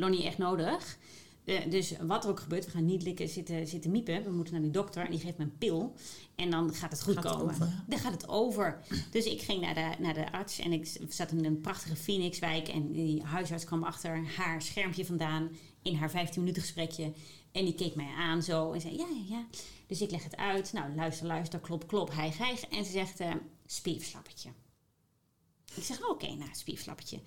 Lonnie 0.00 0.24
echt 0.24 0.38
nodig. 0.38 0.98
Dus 1.68 1.94
wat 2.00 2.24
er 2.24 2.30
ook 2.30 2.40
gebeurt, 2.40 2.64
we 2.64 2.70
gaan 2.70 2.84
niet 2.84 3.02
likken 3.02 3.28
zitten, 3.28 3.66
zitten 3.66 3.90
miepen. 3.90 4.24
We 4.24 4.30
moeten 4.30 4.52
naar 4.52 4.62
die 4.62 4.70
dokter 4.70 5.04
en 5.04 5.10
die 5.10 5.20
geeft 5.20 5.38
me 5.38 5.44
een 5.44 5.58
pil. 5.58 5.94
En 6.34 6.50
dan 6.50 6.74
gaat 6.74 6.90
het 6.90 7.02
goed 7.02 7.14
Gaat 7.14 7.24
komen. 7.24 7.54
over. 7.54 7.82
Dan 7.86 7.98
gaat 7.98 8.12
het 8.12 8.28
over. 8.28 8.80
Dus 9.10 9.24
ik 9.24 9.40
ging 9.40 9.60
naar 9.60 9.74
de, 9.74 10.02
naar 10.02 10.14
de 10.14 10.32
arts 10.32 10.58
en 10.58 10.72
ik 10.72 10.98
zat 11.08 11.30
in 11.30 11.44
een 11.44 11.60
prachtige 11.60 11.96
Phoenixwijk. 11.96 12.68
En 12.68 12.92
die 12.92 13.22
huisarts 13.22 13.64
kwam 13.64 13.82
achter 13.82 14.26
haar 14.36 14.62
schermpje 14.62 15.04
vandaan 15.06 15.48
in 15.82 15.94
haar 15.94 16.10
15 16.10 16.40
minuten 16.40 16.62
gesprekje. 16.62 17.12
En 17.52 17.64
die 17.64 17.74
keek 17.74 17.94
mij 17.94 18.12
aan 18.18 18.42
zo 18.42 18.72
en 18.72 18.80
zei 18.80 18.96
ja, 18.96 19.06
ja, 19.08 19.36
ja. 19.36 19.46
Dus 19.86 20.00
ik 20.00 20.10
leg 20.10 20.24
het 20.24 20.36
uit. 20.36 20.72
Nou, 20.72 20.94
luister, 20.94 21.26
luister, 21.26 21.60
klop, 21.60 21.88
klop, 21.88 22.10
hijg, 22.12 22.38
hijg. 22.38 22.60
En 22.60 22.84
ze 22.84 22.90
zegt 22.90 23.20
spierverslappertje. 23.66 24.50
Ik 25.74 25.82
zeg, 25.82 26.08
oké, 26.08 26.34
nou, 26.34 26.50
spierverslappertje. 26.52 27.20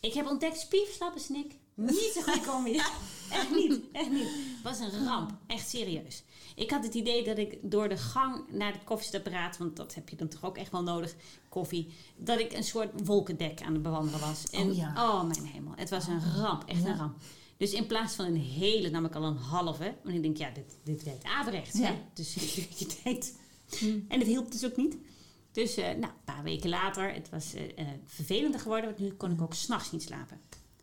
Ik 0.00 0.12
heb 0.12 0.26
ontdekt, 0.26 0.58
spierverslappen, 0.58 1.20
Snik, 1.20 1.54
niet 1.78 2.10
zo 2.14 2.20
goed 2.22 2.40
komen. 2.46 2.72
Ja, 2.72 2.88
echt 3.30 3.50
niet, 3.50 3.80
echt 3.92 4.10
niet. 4.10 4.22
Het 4.28 4.62
was 4.62 4.78
een 4.78 5.04
ramp, 5.04 5.30
echt 5.46 5.68
serieus. 5.68 6.22
Ik 6.54 6.70
had 6.70 6.84
het 6.84 6.94
idee 6.94 7.24
dat 7.24 7.38
ik 7.38 7.58
door 7.62 7.88
de 7.88 7.96
gang 7.96 8.44
naar 8.50 8.72
het 8.72 8.84
koffiezetapparaat, 8.84 9.56
want 9.58 9.76
dat 9.76 9.94
heb 9.94 10.08
je 10.08 10.16
dan 10.16 10.28
toch 10.28 10.44
ook 10.44 10.56
echt 10.58 10.72
wel 10.72 10.82
nodig, 10.82 11.14
koffie, 11.48 11.88
dat 12.16 12.38
ik 12.40 12.52
een 12.52 12.64
soort 12.64 13.06
wolkendek 13.06 13.62
aan 13.62 13.72
het 13.72 13.82
bewandelen 13.82 14.20
was. 14.20 14.50
En 14.50 14.68
Oh 14.70 14.76
ja. 14.76 14.92
oh 14.96 15.22
mijn 15.28 15.44
hemel, 15.46 15.72
het 15.76 15.90
was 15.90 16.06
een 16.06 16.22
ramp, 16.36 16.64
echt 16.66 16.82
Ja. 16.82 16.88
een 16.88 16.96
ramp. 16.96 17.16
Dus 17.56 17.72
in 17.72 17.86
plaats 17.86 18.14
van 18.14 18.24
een 18.24 18.36
hele 18.36 18.90
nam 18.90 19.04
ik 19.04 19.14
al 19.14 19.22
een 19.24 19.36
halve. 19.36 19.94
Want 20.02 20.16
ik 20.16 20.22
denk, 20.22 20.36
ja, 20.36 20.50
dit, 20.50 20.76
dit 20.84 21.02
werkt 21.02 21.24
averechts. 21.24 21.78
Ja. 21.78 21.94
Dus 22.14 22.34
je 22.78 22.86
denkt. 23.04 23.32
En 24.08 24.18
het 24.18 24.26
hielp 24.26 24.52
dus 24.52 24.64
ook 24.64 24.76
niet. 24.76 24.96
Dus 25.52 25.76
eh, 25.76 25.84
nou, 25.84 26.02
een 26.02 26.24
paar 26.24 26.42
weken 26.42 26.68
later, 26.68 27.12
het 27.14 27.30
was 27.30 27.54
eh, 27.54 27.62
eh, 27.78 27.86
vervelender 28.04 28.60
geworden. 28.60 28.84
Want 28.90 28.98
nu 28.98 29.10
kon 29.12 29.30
ik 29.30 29.40
ook 29.42 29.54
s'nachts 29.54 29.92
niet 29.92 30.02
slapen. 30.02 30.40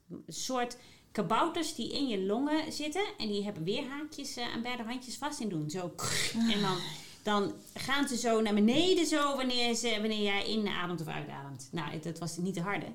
Een 0.09 0.23
soort 0.27 0.77
kabouters 1.11 1.75
die 1.75 1.93
in 1.93 2.07
je 2.07 2.21
longen 2.25 2.71
zitten. 2.73 3.03
En 3.17 3.27
die 3.27 3.43
hebben 3.43 3.63
weerhaakjes 3.63 4.35
eh, 4.35 4.53
aan 4.53 4.61
beide 4.61 4.83
handjes 4.83 5.15
vast 5.17 5.41
en 5.41 5.49
doen. 5.49 5.69
Zo. 5.69 5.93
En 6.53 6.61
dan 6.61 6.77
dan 7.23 7.53
gaan 7.73 8.07
ze 8.07 8.17
zo 8.17 8.41
naar 8.41 8.53
beneden 8.53 9.05
zo 9.05 9.35
wanneer, 9.35 9.75
ze, 9.75 9.89
wanneer 9.99 10.21
jij 10.23 10.45
inademt 10.45 11.01
of 11.01 11.07
uitademt. 11.07 11.69
Nou, 11.71 11.99
dat 11.99 12.19
was 12.19 12.37
niet 12.37 12.53
te 12.53 12.61
harde. 12.61 12.85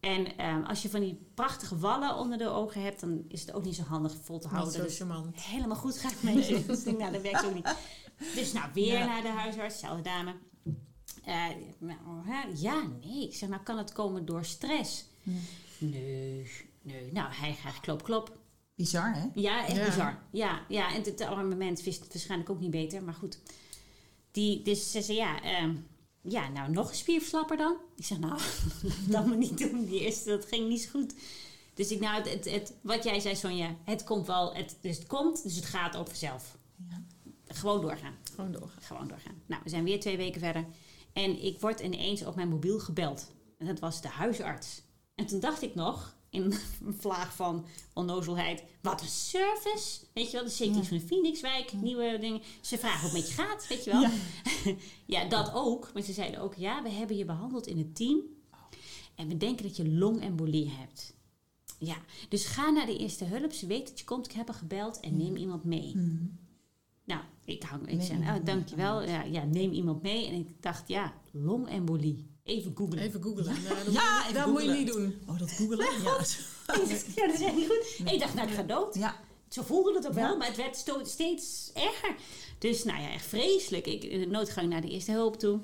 En 0.00 0.36
ehm, 0.36 0.62
als 0.62 0.82
je 0.82 0.88
van 0.90 1.00
die 1.00 1.18
prachtige 1.34 1.78
wallen 1.78 2.16
onder 2.16 2.38
de 2.38 2.48
ogen 2.48 2.82
hebt, 2.82 3.00
dan 3.00 3.24
is 3.28 3.40
het 3.40 3.52
ook 3.52 3.64
niet 3.64 3.74
zo 3.74 3.82
handig 3.82 4.12
vol 4.22 4.38
te 4.38 4.46
Niet 4.46 4.56
houden. 4.56 4.72
zo 4.74 4.78
Dat 4.80 4.88
het 4.88 4.96
charmant. 4.98 5.40
helemaal 5.42 5.76
goed 5.76 5.98
gaat 5.98 6.22
met. 6.22 6.34
Dus 6.66 6.84
nou, 6.84 7.12
dat 7.12 7.22
werkt 7.22 7.44
ook 7.44 7.54
niet. 7.54 7.74
Dus 8.34 8.52
nou, 8.52 8.70
weer 8.74 8.98
Ja. 8.98 9.06
naar 9.06 9.22
de 9.22 9.28
huisarts, 9.28 9.74
dezelfde 9.80 10.02
dame. 10.02 10.34
Eh, 11.24 11.44
nou, 11.78 11.98
ja, 12.54 12.82
nee. 13.00 13.24
Ik 13.28 13.34
zeg, 13.34 13.48
nou, 13.48 13.62
kan 13.62 13.78
het 13.78 13.92
komen 13.92 14.24
door 14.26 14.44
stress? 14.44 15.04
Nee, 15.80 16.46
nee. 16.82 17.12
Nou, 17.12 17.32
hij 17.32 17.52
gaat 17.54 17.80
klop, 17.80 18.02
klop. 18.02 18.38
Bizar, 18.74 19.14
hè? 19.14 19.26
Ja, 19.34 19.66
echt 19.66 19.76
Ja. 19.76 19.84
bizar. 19.84 20.22
Ja, 20.30 20.64
ja, 20.68 20.94
en 20.94 21.02
het 21.02 21.20
armament 21.20 21.82
wist 21.82 22.00
het 22.02 22.12
waarschijnlijk 22.12 22.50
ook 22.50 22.60
niet 22.60 22.70
beter, 22.70 23.02
maar 23.02 23.14
goed. 23.14 23.38
Die, 24.30 24.62
dus 24.62 24.90
ze 24.90 25.02
zei, 25.02 25.18
ja, 25.18 25.42
ehm, 25.42 25.74
ja, 26.22 26.48
nou 26.48 26.70
nog 26.70 26.88
een 26.88 26.94
spierverslapper 26.96 27.56
dan? 27.56 27.76
Ik 27.96 28.04
zeg, 28.04 28.18
nou, 28.18 28.40
dat 29.08 29.26
maar 29.26 29.36
niet 29.36 29.58
doen. 29.58 29.84
Die 29.84 30.00
eerste, 30.00 30.28
dat 30.28 30.46
ging 30.46 30.68
niet 30.68 30.80
zo 30.82 30.88
goed. 30.90 31.14
Dus 31.74 31.90
ik, 31.90 32.00
nou, 32.00 32.16
het, 32.22 32.32
het, 32.32 32.44
het- 32.50 32.74
wat 32.82 33.04
jij 33.04 33.20
zei, 33.20 33.36
Sonja, 33.36 33.76
het 33.84 34.04
komt 34.04 34.26
wel, 34.26 34.54
het, 34.54 34.76
dus 34.80 34.96
het 34.98 35.06
komt, 35.06 35.42
dus 35.42 35.56
het 35.56 35.64
gaat 35.64 35.96
ook 35.96 36.06
vanzelf. 36.06 36.58
Ja. 36.88 37.02
Gewoon 37.46 37.80
doorgaan. 37.80 38.14
Gewoon 38.34 38.52
doorgaan. 38.52 38.82
Gewoon 38.82 39.08
doorgaan. 39.08 39.42
Nou, 39.46 39.60
we 39.64 39.70
zijn 39.70 39.84
weer 39.84 40.00
twee 40.00 40.16
weken 40.16 40.40
verder. 40.40 40.64
En 41.12 41.42
ik 41.44 41.60
word 41.60 41.80
ineens 41.80 42.24
op 42.24 42.34
mijn 42.34 42.48
mobiel 42.48 42.78
gebeld. 42.80 43.30
En 43.58 43.66
dat 43.66 43.78
was 43.78 44.00
de 44.02 44.08
huisarts. 44.08 44.82
En 45.20 45.26
toen 45.26 45.40
dacht 45.40 45.62
ik 45.62 45.74
nog, 45.74 46.16
in 46.30 46.42
een 46.86 46.94
vlaag 46.98 47.34
van 47.34 47.66
onnozelheid, 47.92 48.62
wat 48.82 49.00
een 49.00 49.08
service. 49.08 50.00
Weet 50.12 50.30
je 50.30 50.36
wel, 50.36 50.44
de 50.44 50.50
CT's 50.50 50.88
van 50.88 50.96
de 50.98 51.06
Phoenixwijk, 51.06 51.72
nieuwe 51.72 52.18
dingen. 52.20 52.40
Ze 52.60 52.78
vragen 52.78 53.10
hoe 53.10 53.18
het 53.18 53.18
met 53.18 53.28
je 53.28 53.42
gaat, 53.42 53.66
weet 53.68 53.84
je 53.84 53.90
wel. 53.90 54.00
Ja. 54.00 54.10
Ja. 55.06 55.28
dat 55.28 55.52
ook. 55.54 55.90
Maar 55.94 56.02
ze 56.02 56.12
zeiden 56.12 56.40
ook, 56.40 56.54
ja, 56.54 56.82
we 56.82 56.88
hebben 56.88 57.16
je 57.16 57.24
behandeld 57.24 57.66
in 57.66 57.78
het 57.78 57.96
team. 57.96 58.20
En 59.14 59.28
we 59.28 59.36
denken 59.36 59.66
dat 59.66 59.76
je 59.76 59.88
longembolie 59.88 60.70
hebt. 60.70 61.14
Ja, 61.78 61.96
dus 62.28 62.46
ga 62.46 62.70
naar 62.70 62.86
de 62.86 62.96
eerste 62.96 63.24
hulp. 63.24 63.52
Ze 63.52 63.66
weet 63.66 63.88
dat 63.88 63.98
je 63.98 64.04
komt. 64.04 64.26
Ik 64.26 64.32
heb 64.32 64.46
haar 64.46 64.56
gebeld 64.56 65.00
en 65.00 65.16
neem 65.16 65.36
iemand 65.36 65.64
mee. 65.64 65.94
Nou, 67.04 67.20
ik, 67.44 67.62
hang, 67.62 67.88
ik 67.88 68.02
zei, 68.02 68.18
iemand 68.18 68.38
oh, 68.38 68.46
dankjewel. 68.46 69.02
Ja, 69.02 69.22
ja, 69.22 69.44
neem 69.44 69.72
iemand 69.72 70.02
mee. 70.02 70.26
En 70.26 70.34
ik 70.34 70.62
dacht, 70.62 70.88
ja, 70.88 71.14
longembolie. 71.32 72.30
Even 72.50 72.72
googlen. 72.76 72.98
Even 72.98 73.22
googlen. 73.22 73.44
Nee, 73.44 73.84
dat, 73.84 73.92
Ja, 73.92 74.16
moet, 74.16 74.22
even 74.26 74.34
dat 74.34 74.46
moet 74.46 74.62
je 74.62 74.70
niet 74.70 74.86
doen. 74.86 75.14
Oh, 75.26 75.38
dat 75.38 75.50
googelen? 75.50 75.86
Ja. 75.86 76.18
ja, 77.16 77.26
dat 77.26 77.34
is 77.34 77.40
echt 77.42 77.56
niet 77.56 77.66
goed. 77.66 78.12
Ik 78.12 78.20
dacht, 78.20 78.34
nou, 78.34 78.48
ik 78.48 78.54
ga 78.54 78.62
dood. 78.62 78.94
ja. 78.94 79.16
Zo 79.48 79.62
voelde 79.62 79.94
het 79.94 80.06
ook 80.06 80.12
wel, 80.12 80.30
Ja. 80.30 80.34
maar 80.36 80.46
het 80.46 80.56
werd 80.56 80.84
steeds 81.08 81.70
erger. 81.74 82.14
Dus 82.58 82.84
nou 82.84 83.02
ja, 83.02 83.10
echt 83.12 83.26
vreselijk. 83.26 83.86
Ik 83.86 84.04
in 84.04 84.20
de 84.20 84.26
noodgang 84.26 84.68
naar 84.68 84.80
de 84.80 84.90
eerste 84.90 85.12
hulp 85.12 85.38
toe. 85.38 85.60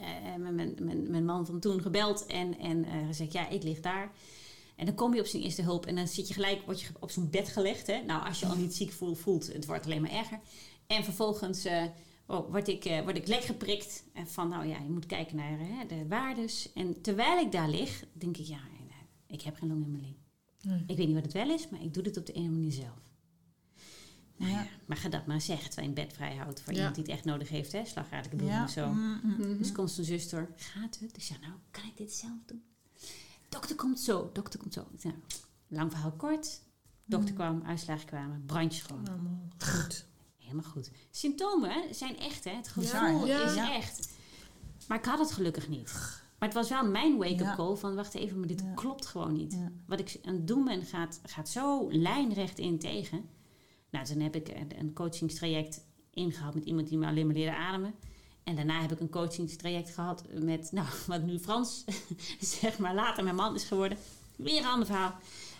Eh, 0.00 0.34
mijn, 0.38 0.54
mijn, 0.78 1.10
mijn, 1.10 1.24
man 1.24 1.46
van 1.46 1.60
toen 1.60 1.82
gebeld 1.82 2.26
en, 2.26 2.58
en 2.58 2.84
eh, 2.84 3.06
gezegd, 3.06 3.32
ja, 3.32 3.48
ik 3.48 3.62
lig 3.62 3.80
daar. 3.80 4.12
En 4.76 4.86
dan 4.86 4.94
kom 4.94 5.14
je 5.14 5.20
op 5.20 5.26
zijn 5.26 5.42
eerste 5.42 5.62
hulp 5.62 5.86
en 5.86 5.94
dan 5.96 6.08
zit 6.08 6.28
je 6.28 6.34
gelijk, 6.34 6.62
word 6.64 6.80
je 6.80 6.86
op 7.00 7.10
zo'n 7.10 7.30
bed 7.30 7.48
gelegd. 7.48 7.86
Hè? 7.86 8.02
Nou, 8.02 8.26
als 8.26 8.40
je 8.40 8.46
al 8.46 8.56
niet 8.56 8.74
ziek 8.74 8.92
voelt, 8.92 9.18
voelt, 9.18 9.52
het 9.52 9.66
wordt 9.66 9.84
alleen 9.84 10.02
maar 10.02 10.10
erger. 10.10 10.40
En 10.86 11.04
vervolgens 11.04 11.64
eh, 11.64 11.82
oh, 12.32 12.50
word, 12.50 12.68
ik, 12.68 12.84
eh, 12.84 13.02
word 13.02 13.16
ik 13.16 13.26
lek 13.26 13.42
geprikt. 13.44 14.04
En 14.12 14.28
van, 14.28 14.48
nou 14.48 14.66
ja, 14.66 14.78
je 14.78 14.90
moet 14.90 15.06
kijken 15.06 15.36
naar 15.36 15.60
eh, 15.60 15.88
de 15.88 16.06
waardes. 16.08 16.72
En 16.72 17.00
terwijl 17.00 17.38
ik 17.38 17.52
daar 17.52 17.68
lig, 17.68 18.04
denk 18.12 18.36
ik, 18.36 18.46
ja, 18.46 18.56
eh, 18.56 18.96
ik 19.26 19.42
heb 19.42 19.56
geen 19.56 19.68
longembolie. 19.68 20.16
Nee. 20.60 20.84
Ik 20.86 20.96
weet 20.96 21.06
niet 21.06 21.14
wat 21.14 21.24
het 21.24 21.32
wel 21.32 21.50
is, 21.50 21.68
maar 21.68 21.82
ik 21.82 21.94
doe 21.94 22.02
het 22.04 22.16
op 22.16 22.26
de 22.26 22.32
ene 22.32 22.48
manier 22.50 22.72
zelf. 22.72 23.10
Nou 24.36 24.52
ja, 24.52 24.60
Ja. 24.62 24.68
maar 24.86 24.96
ga 24.96 25.08
dat 25.08 25.26
maar 25.26 25.40
zeggen, 25.40 25.70
terwijl 25.70 25.92
je 25.92 25.98
een 25.98 26.06
bed 26.06 26.14
vrij 26.16 26.36
houdt 26.36 26.60
voor 26.60 26.72
Ja. 26.72 26.78
iemand 26.78 26.94
die 26.94 27.04
het 27.04 27.12
echt 27.12 27.24
nodig 27.24 27.48
heeft, 27.48 27.72
hè? 27.72 27.84
Slagadelijke 27.84 28.36
bloeding 28.36 28.58
Ja. 28.58 28.64
of 28.64 28.70
zo. 28.70 28.88
Mm, 28.92 29.20
mm. 29.22 29.58
Dus 29.58 29.72
komt 29.72 29.90
zijn 29.90 30.06
zuster, 30.06 30.48
gaat 30.56 30.98
het? 30.98 31.16
Ik 31.16 31.22
zeg, 31.22 31.40
nou, 31.40 31.52
kan 31.70 31.84
ik 31.84 31.96
dit 31.96 32.12
zelf 32.12 32.38
doen? 32.46 32.62
Dokter 33.48 33.76
komt 33.76 34.00
zo, 34.00 34.30
dokter 34.32 34.58
komt 34.58 34.72
zo. 34.72 34.86
Nou, 35.02 35.14
lang 35.68 35.90
verhaal 35.90 36.12
kort. 36.12 36.60
Dokter 37.04 37.34
kwam, 37.34 37.62
uitslagen 37.62 38.06
kwamen, 38.06 38.42
brandjes 38.46 38.82
gewoon. 38.82 39.08
Allemaal 39.08 39.48
goed. 39.58 40.06
Helemaal 40.42 40.70
goed. 40.70 40.90
Symptomen 41.10 41.94
zijn 41.94 42.18
echt, 42.18 42.44
hè? 42.44 42.50
Het 42.50 42.68
gevoel 42.68 43.26
hè? 43.26 43.44
is 43.44 43.54
Ja. 43.54 43.74
echt. 43.74 44.08
Maar 44.88 44.98
ik 44.98 45.04
had 45.04 45.18
het 45.18 45.32
gelukkig 45.32 45.68
niet. 45.68 45.92
Maar 46.38 46.48
het 46.50 46.54
was 46.58 46.68
wel 46.68 46.86
mijn 46.86 47.16
wake-up 47.16 47.38
Ja. 47.40 47.54
call 47.56 47.74
van, 47.76 47.94
wacht 47.94 48.14
even, 48.14 48.38
maar 48.38 48.48
dit 48.48 48.60
Ja. 48.60 48.72
klopt 48.74 49.06
gewoon 49.06 49.32
niet. 49.32 49.52
Ja. 49.52 49.70
Wat 49.86 50.00
ik 50.00 50.18
aan 50.24 50.34
het 50.34 50.46
doen 50.46 50.64
ben, 50.64 50.82
gaat, 50.84 51.20
gaat 51.24 51.48
zo 51.48 51.88
lijnrecht 51.92 52.58
in 52.58 52.78
tegen. 52.78 53.28
Nou, 53.90 54.04
toen 54.06 54.20
heb 54.20 54.36
ik 54.36 54.48
een, 54.48 54.78
een 54.78 54.92
coachingstraject 54.92 55.80
ingehaald 56.10 56.54
met 56.54 56.64
iemand 56.64 56.88
die 56.88 56.98
me 56.98 57.06
alleen 57.06 57.26
maar 57.26 57.34
leerde 57.34 57.56
ademen. 57.56 57.94
En 58.44 58.56
daarna 58.56 58.80
heb 58.80 58.92
ik 58.92 59.00
een 59.00 59.10
coachingstraject 59.10 59.90
gehad 59.90 60.24
met, 60.32 60.72
nou, 60.72 60.86
wat 61.06 61.22
nu 61.22 61.38
Frans, 61.38 61.84
zeg 62.40 62.78
maar, 62.78 62.94
later 62.94 63.24
mijn 63.24 63.36
man 63.36 63.54
is 63.54 63.64
geworden. 63.64 63.98
Weer 64.36 64.58
een 64.58 64.66
ander 64.66 64.86
verhaal. 64.86 65.14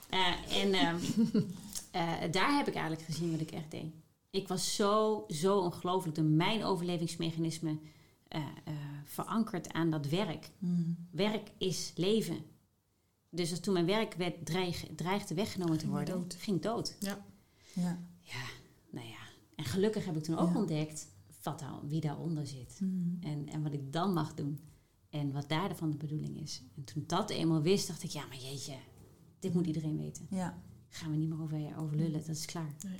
Eh, 0.08 0.62
en 0.62 0.72
ehm, 0.74 0.96
eh, 1.90 2.12
daar 2.30 2.56
heb 2.56 2.68
ik 2.68 2.74
eigenlijk 2.74 3.02
gezien 3.04 3.30
wat 3.30 3.40
ik 3.40 3.50
echt 3.50 3.70
deed. 3.70 3.92
Ik 4.32 4.48
was 4.48 4.74
zo, 4.74 5.24
zo 5.28 5.58
ongelooflijk 5.58 6.16
door 6.16 6.24
mijn 6.24 6.64
overlevingsmechanisme 6.64 7.78
eh, 8.28 8.40
eh, 8.64 8.74
verankerd 9.04 9.72
aan 9.72 9.90
dat 9.90 10.06
werk. 10.08 10.50
Mm. 10.58 10.96
Werk 11.10 11.50
is 11.58 11.92
leven. 11.96 12.38
Dus 13.30 13.50
als 13.50 13.60
toen 13.60 13.72
mijn 13.72 13.86
werk 13.86 14.14
werd 14.14 14.46
dreig, 14.46 14.86
dreigde 14.96 15.34
weggenomen 15.34 15.74
te 15.74 15.80
Ging 15.80 15.92
worden, 15.92 16.14
dood. 16.14 16.34
ging 16.34 16.56
ik 16.56 16.62
dood. 16.62 16.96
Ja. 17.00 17.24
Ja. 17.74 17.98
Ja, 18.20 18.44
nou 18.90 19.06
ja. 19.06 19.18
En 19.54 19.64
gelukkig 19.64 20.04
heb 20.04 20.16
ik 20.16 20.22
toen 20.22 20.38
ook 20.38 20.52
Ja. 20.52 20.58
ontdekt 20.58 21.06
wat 21.42 21.58
daar, 21.58 21.86
wie 21.88 22.00
daaronder 22.00 22.46
zit. 22.46 22.78
Mm. 22.80 23.16
En, 23.20 23.48
en 23.48 23.62
wat 23.62 23.72
ik 23.72 23.92
dan 23.92 24.12
mag 24.12 24.34
doen. 24.34 24.58
En 25.10 25.32
wat 25.32 25.48
daar 25.48 25.76
van 25.76 25.90
de 25.90 25.96
bedoeling 25.96 26.40
is. 26.40 26.62
En 26.76 26.84
toen 26.84 27.04
dat 27.06 27.30
eenmaal 27.30 27.62
wist, 27.62 27.86
dacht 27.86 28.02
ik, 28.02 28.10
ja, 28.10 28.26
maar 28.26 28.38
jeetje, 28.38 28.76
dit 29.38 29.54
moet 29.54 29.66
iedereen 29.66 29.96
weten. 29.96 30.26
Ja. 30.30 30.62
Gaan 30.88 31.10
we 31.10 31.16
niet 31.16 31.28
meer 31.28 31.40
over, 31.42 31.76
over 31.78 31.96
lullen, 31.96 32.12
dat 32.26 32.36
is 32.36 32.44
klaar. 32.44 32.74
Nee. 32.88 32.98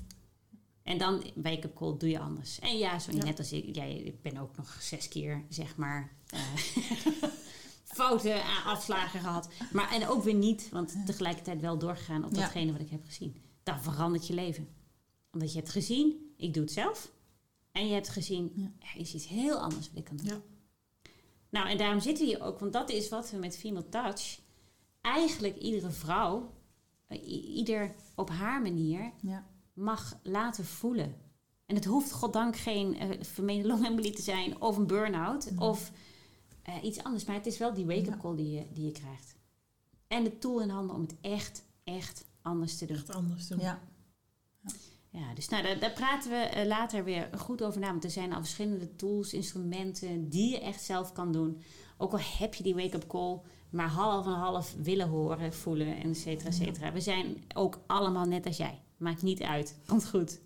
En 0.83 0.99
dan, 0.99 1.23
wake-up 1.35 1.75
call, 1.75 1.97
doe 1.99 2.09
je 2.11 2.19
anders. 2.19 2.59
En 2.59 2.79
ja, 2.79 2.99
zo 2.99 3.13
Ja. 3.13 3.25
net 3.25 3.39
als 3.39 3.53
ik, 3.53 3.75
jij, 3.75 3.97
ik 3.97 4.23
ben 4.23 4.37
ook 4.37 4.57
nog 4.57 4.77
zes 4.81 5.09
keer, 5.09 5.45
zeg 5.49 5.77
maar, 5.77 6.13
eh, 6.29 6.41
fouten 7.85 8.45
aan 8.45 8.65
afslagen 8.65 9.21
gehad. 9.21 9.49
Maar 9.73 9.93
en 9.93 10.09
ook 10.09 10.23
weer 10.23 10.35
niet, 10.35 10.69
want 10.71 11.07
tegelijkertijd 11.07 11.61
wel 11.61 11.79
doorgegaan 11.79 12.25
op 12.25 12.35
datgene 12.35 12.73
wat 12.73 12.81
ik 12.81 12.91
heb 12.91 13.05
gezien. 13.05 13.37
Dan 13.63 13.83
verandert 13.83 14.27
je 14.27 14.35
leven. 14.35 14.69
Omdat 15.33 15.53
je 15.53 15.59
hebt 15.59 15.71
gezien, 15.71 16.33
ik 16.37 16.55
doe 16.55 16.63
het 16.63 16.73
zelf. 16.73 17.13
En 17.73 17.87
je 17.87 17.93
hebt 17.95 18.09
gezien, 18.09 18.75
er 18.81 19.01
is 19.01 19.15
iets 19.15 19.29
heel 19.29 19.57
anders 19.59 19.89
wat 19.89 19.99
ik 19.99 20.05
kan 20.05 20.17
doen. 20.17 20.27
Ja. 20.27 20.41
Nou, 21.49 21.69
en 21.69 21.79
daarom 21.79 22.01
zitten 22.01 22.25
we 22.27 22.31
hier 22.31 22.43
ook, 22.43 22.59
want 22.59 22.73
dat 22.73 22.91
is 22.91 23.09
wat 23.09 23.31
we 23.31 23.37
met 23.37 23.57
Female 23.59 23.89
Touch... 23.89 24.39
eigenlijk 25.01 25.57
iedere 25.57 25.91
vrouw, 25.91 26.55
eh, 27.07 27.29
ieder 27.55 27.95
op 28.15 28.31
haar 28.31 28.63
manier 28.63 29.13
Ja. 29.21 29.47
Mag 29.83 30.19
laten 30.23 30.65
voelen. 30.65 31.15
En 31.67 31.75
het 31.75 31.85
hoeft 31.85 32.13
goddank 32.13 32.57
geen 32.57 33.03
uh, 33.03 33.11
vermeende 33.21 33.69
longembolie 33.69 34.13
te 34.13 34.23
zijn 34.23 34.61
of 34.61 34.77
een 34.77 34.87
burn-out 34.87 35.51
of 35.59 35.93
eh, 36.63 36.75
iets 36.83 37.03
anders. 37.03 37.25
Maar 37.25 37.37
het 37.37 37.47
is 37.47 37.59
wel 37.59 37.75
die 37.75 37.87
wake-up 37.87 38.19
call 38.19 38.37
die 38.37 38.51
je, 38.51 38.67
die 38.73 38.85
je 38.85 38.93
krijgt. 38.93 39.35
En 40.07 40.25
de 40.25 40.39
tool 40.39 40.61
in 40.61 40.69
handen 40.69 40.97
om 40.97 41.03
het 41.03 41.17
echt, 41.21 41.65
echt 41.85 42.25
anders 42.43 42.79
te 42.79 42.87
doen. 42.87 42.97
Echt 42.97 43.15
anders 43.15 43.49
doen. 43.49 43.61
Ja. 43.61 43.81
Ja, 45.09 45.35
dus 45.35 45.49
nou, 45.49 45.63
daar, 45.63 45.79
daar 45.79 45.93
praten 45.93 46.31
we 46.31 46.37
eh, 46.37 46.67
later 46.67 47.05
weer 47.05 47.29
goed 47.39 47.63
over 47.63 47.81
na. 47.81 47.91
Want 47.91 48.05
er 48.05 48.11
zijn 48.11 48.33
al 48.33 48.41
verschillende 48.41 48.97
tools, 48.97 49.33
instrumenten 49.33 50.29
die 50.29 50.51
je 50.51 50.61
echt 50.61 50.83
zelf 50.83 51.13
kan 51.13 51.33
doen. 51.33 51.63
Ook 51.97 52.13
al 52.13 52.19
heb 52.39 52.55
je 52.55 52.63
die 52.63 52.75
wake-up 52.75 53.07
call 53.07 53.41
maar 53.71 53.89
half 53.89 54.27
en 54.27 54.33
half 54.33 54.75
willen 54.83 55.09
horen, 55.09 55.55
voelen, 55.55 55.97
en 55.97 56.11
et 56.11 56.17
cetera, 56.17 56.49
et 56.49 56.55
cetera. 56.55 56.93
We 56.93 57.01
zijn 57.01 57.45
ook 57.55 57.81
allemaal 57.87 58.25
net 58.25 58.47
als 58.47 58.57
jij. 58.57 58.82
Maakt 59.03 59.23
niet 59.23 59.43
uit. 59.43 59.77
Komt 59.87 60.09
goed. 60.09 60.41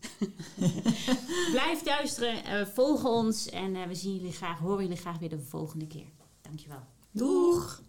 Blijf 1.53 1.85
luisteren, 1.85 2.45
eh, 2.45 2.67
volg 2.67 3.05
ons 3.05 3.49
en 3.49 3.77
eh, 3.77 3.87
we 3.87 3.95
zien 3.95 4.17
jullie 4.17 4.33
graag, 4.33 4.59
horen 4.59 4.83
jullie 4.83 4.97
graag 4.97 5.19
weer 5.19 5.29
de 5.29 5.39
volgende 5.39 5.87
keer. 5.87 6.07
Dankjewel. 6.43 6.83
Doeg! 7.11 7.83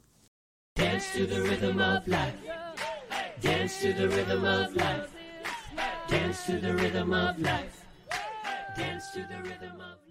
Dance 0.74 1.18
to 1.18 1.26
the 1.26 1.42
rhythm 1.42 1.80
of 1.80 2.06
life. 2.06 2.36
Dance 3.40 3.80
to 3.80 3.94
the 3.94 4.08
rhythm 4.08 4.46
of 4.46 4.74
life. 4.74 5.08
Dance 6.08 6.52
to 6.52 6.60
the 6.60 6.76
rhythm 6.76 7.14
of 7.14 7.38
life. 7.38 7.86
Dance 8.76 9.12
to 9.12 9.28
the 9.28 9.42
rhythm 9.42 9.80
of 9.80 9.98
life. 10.06 10.07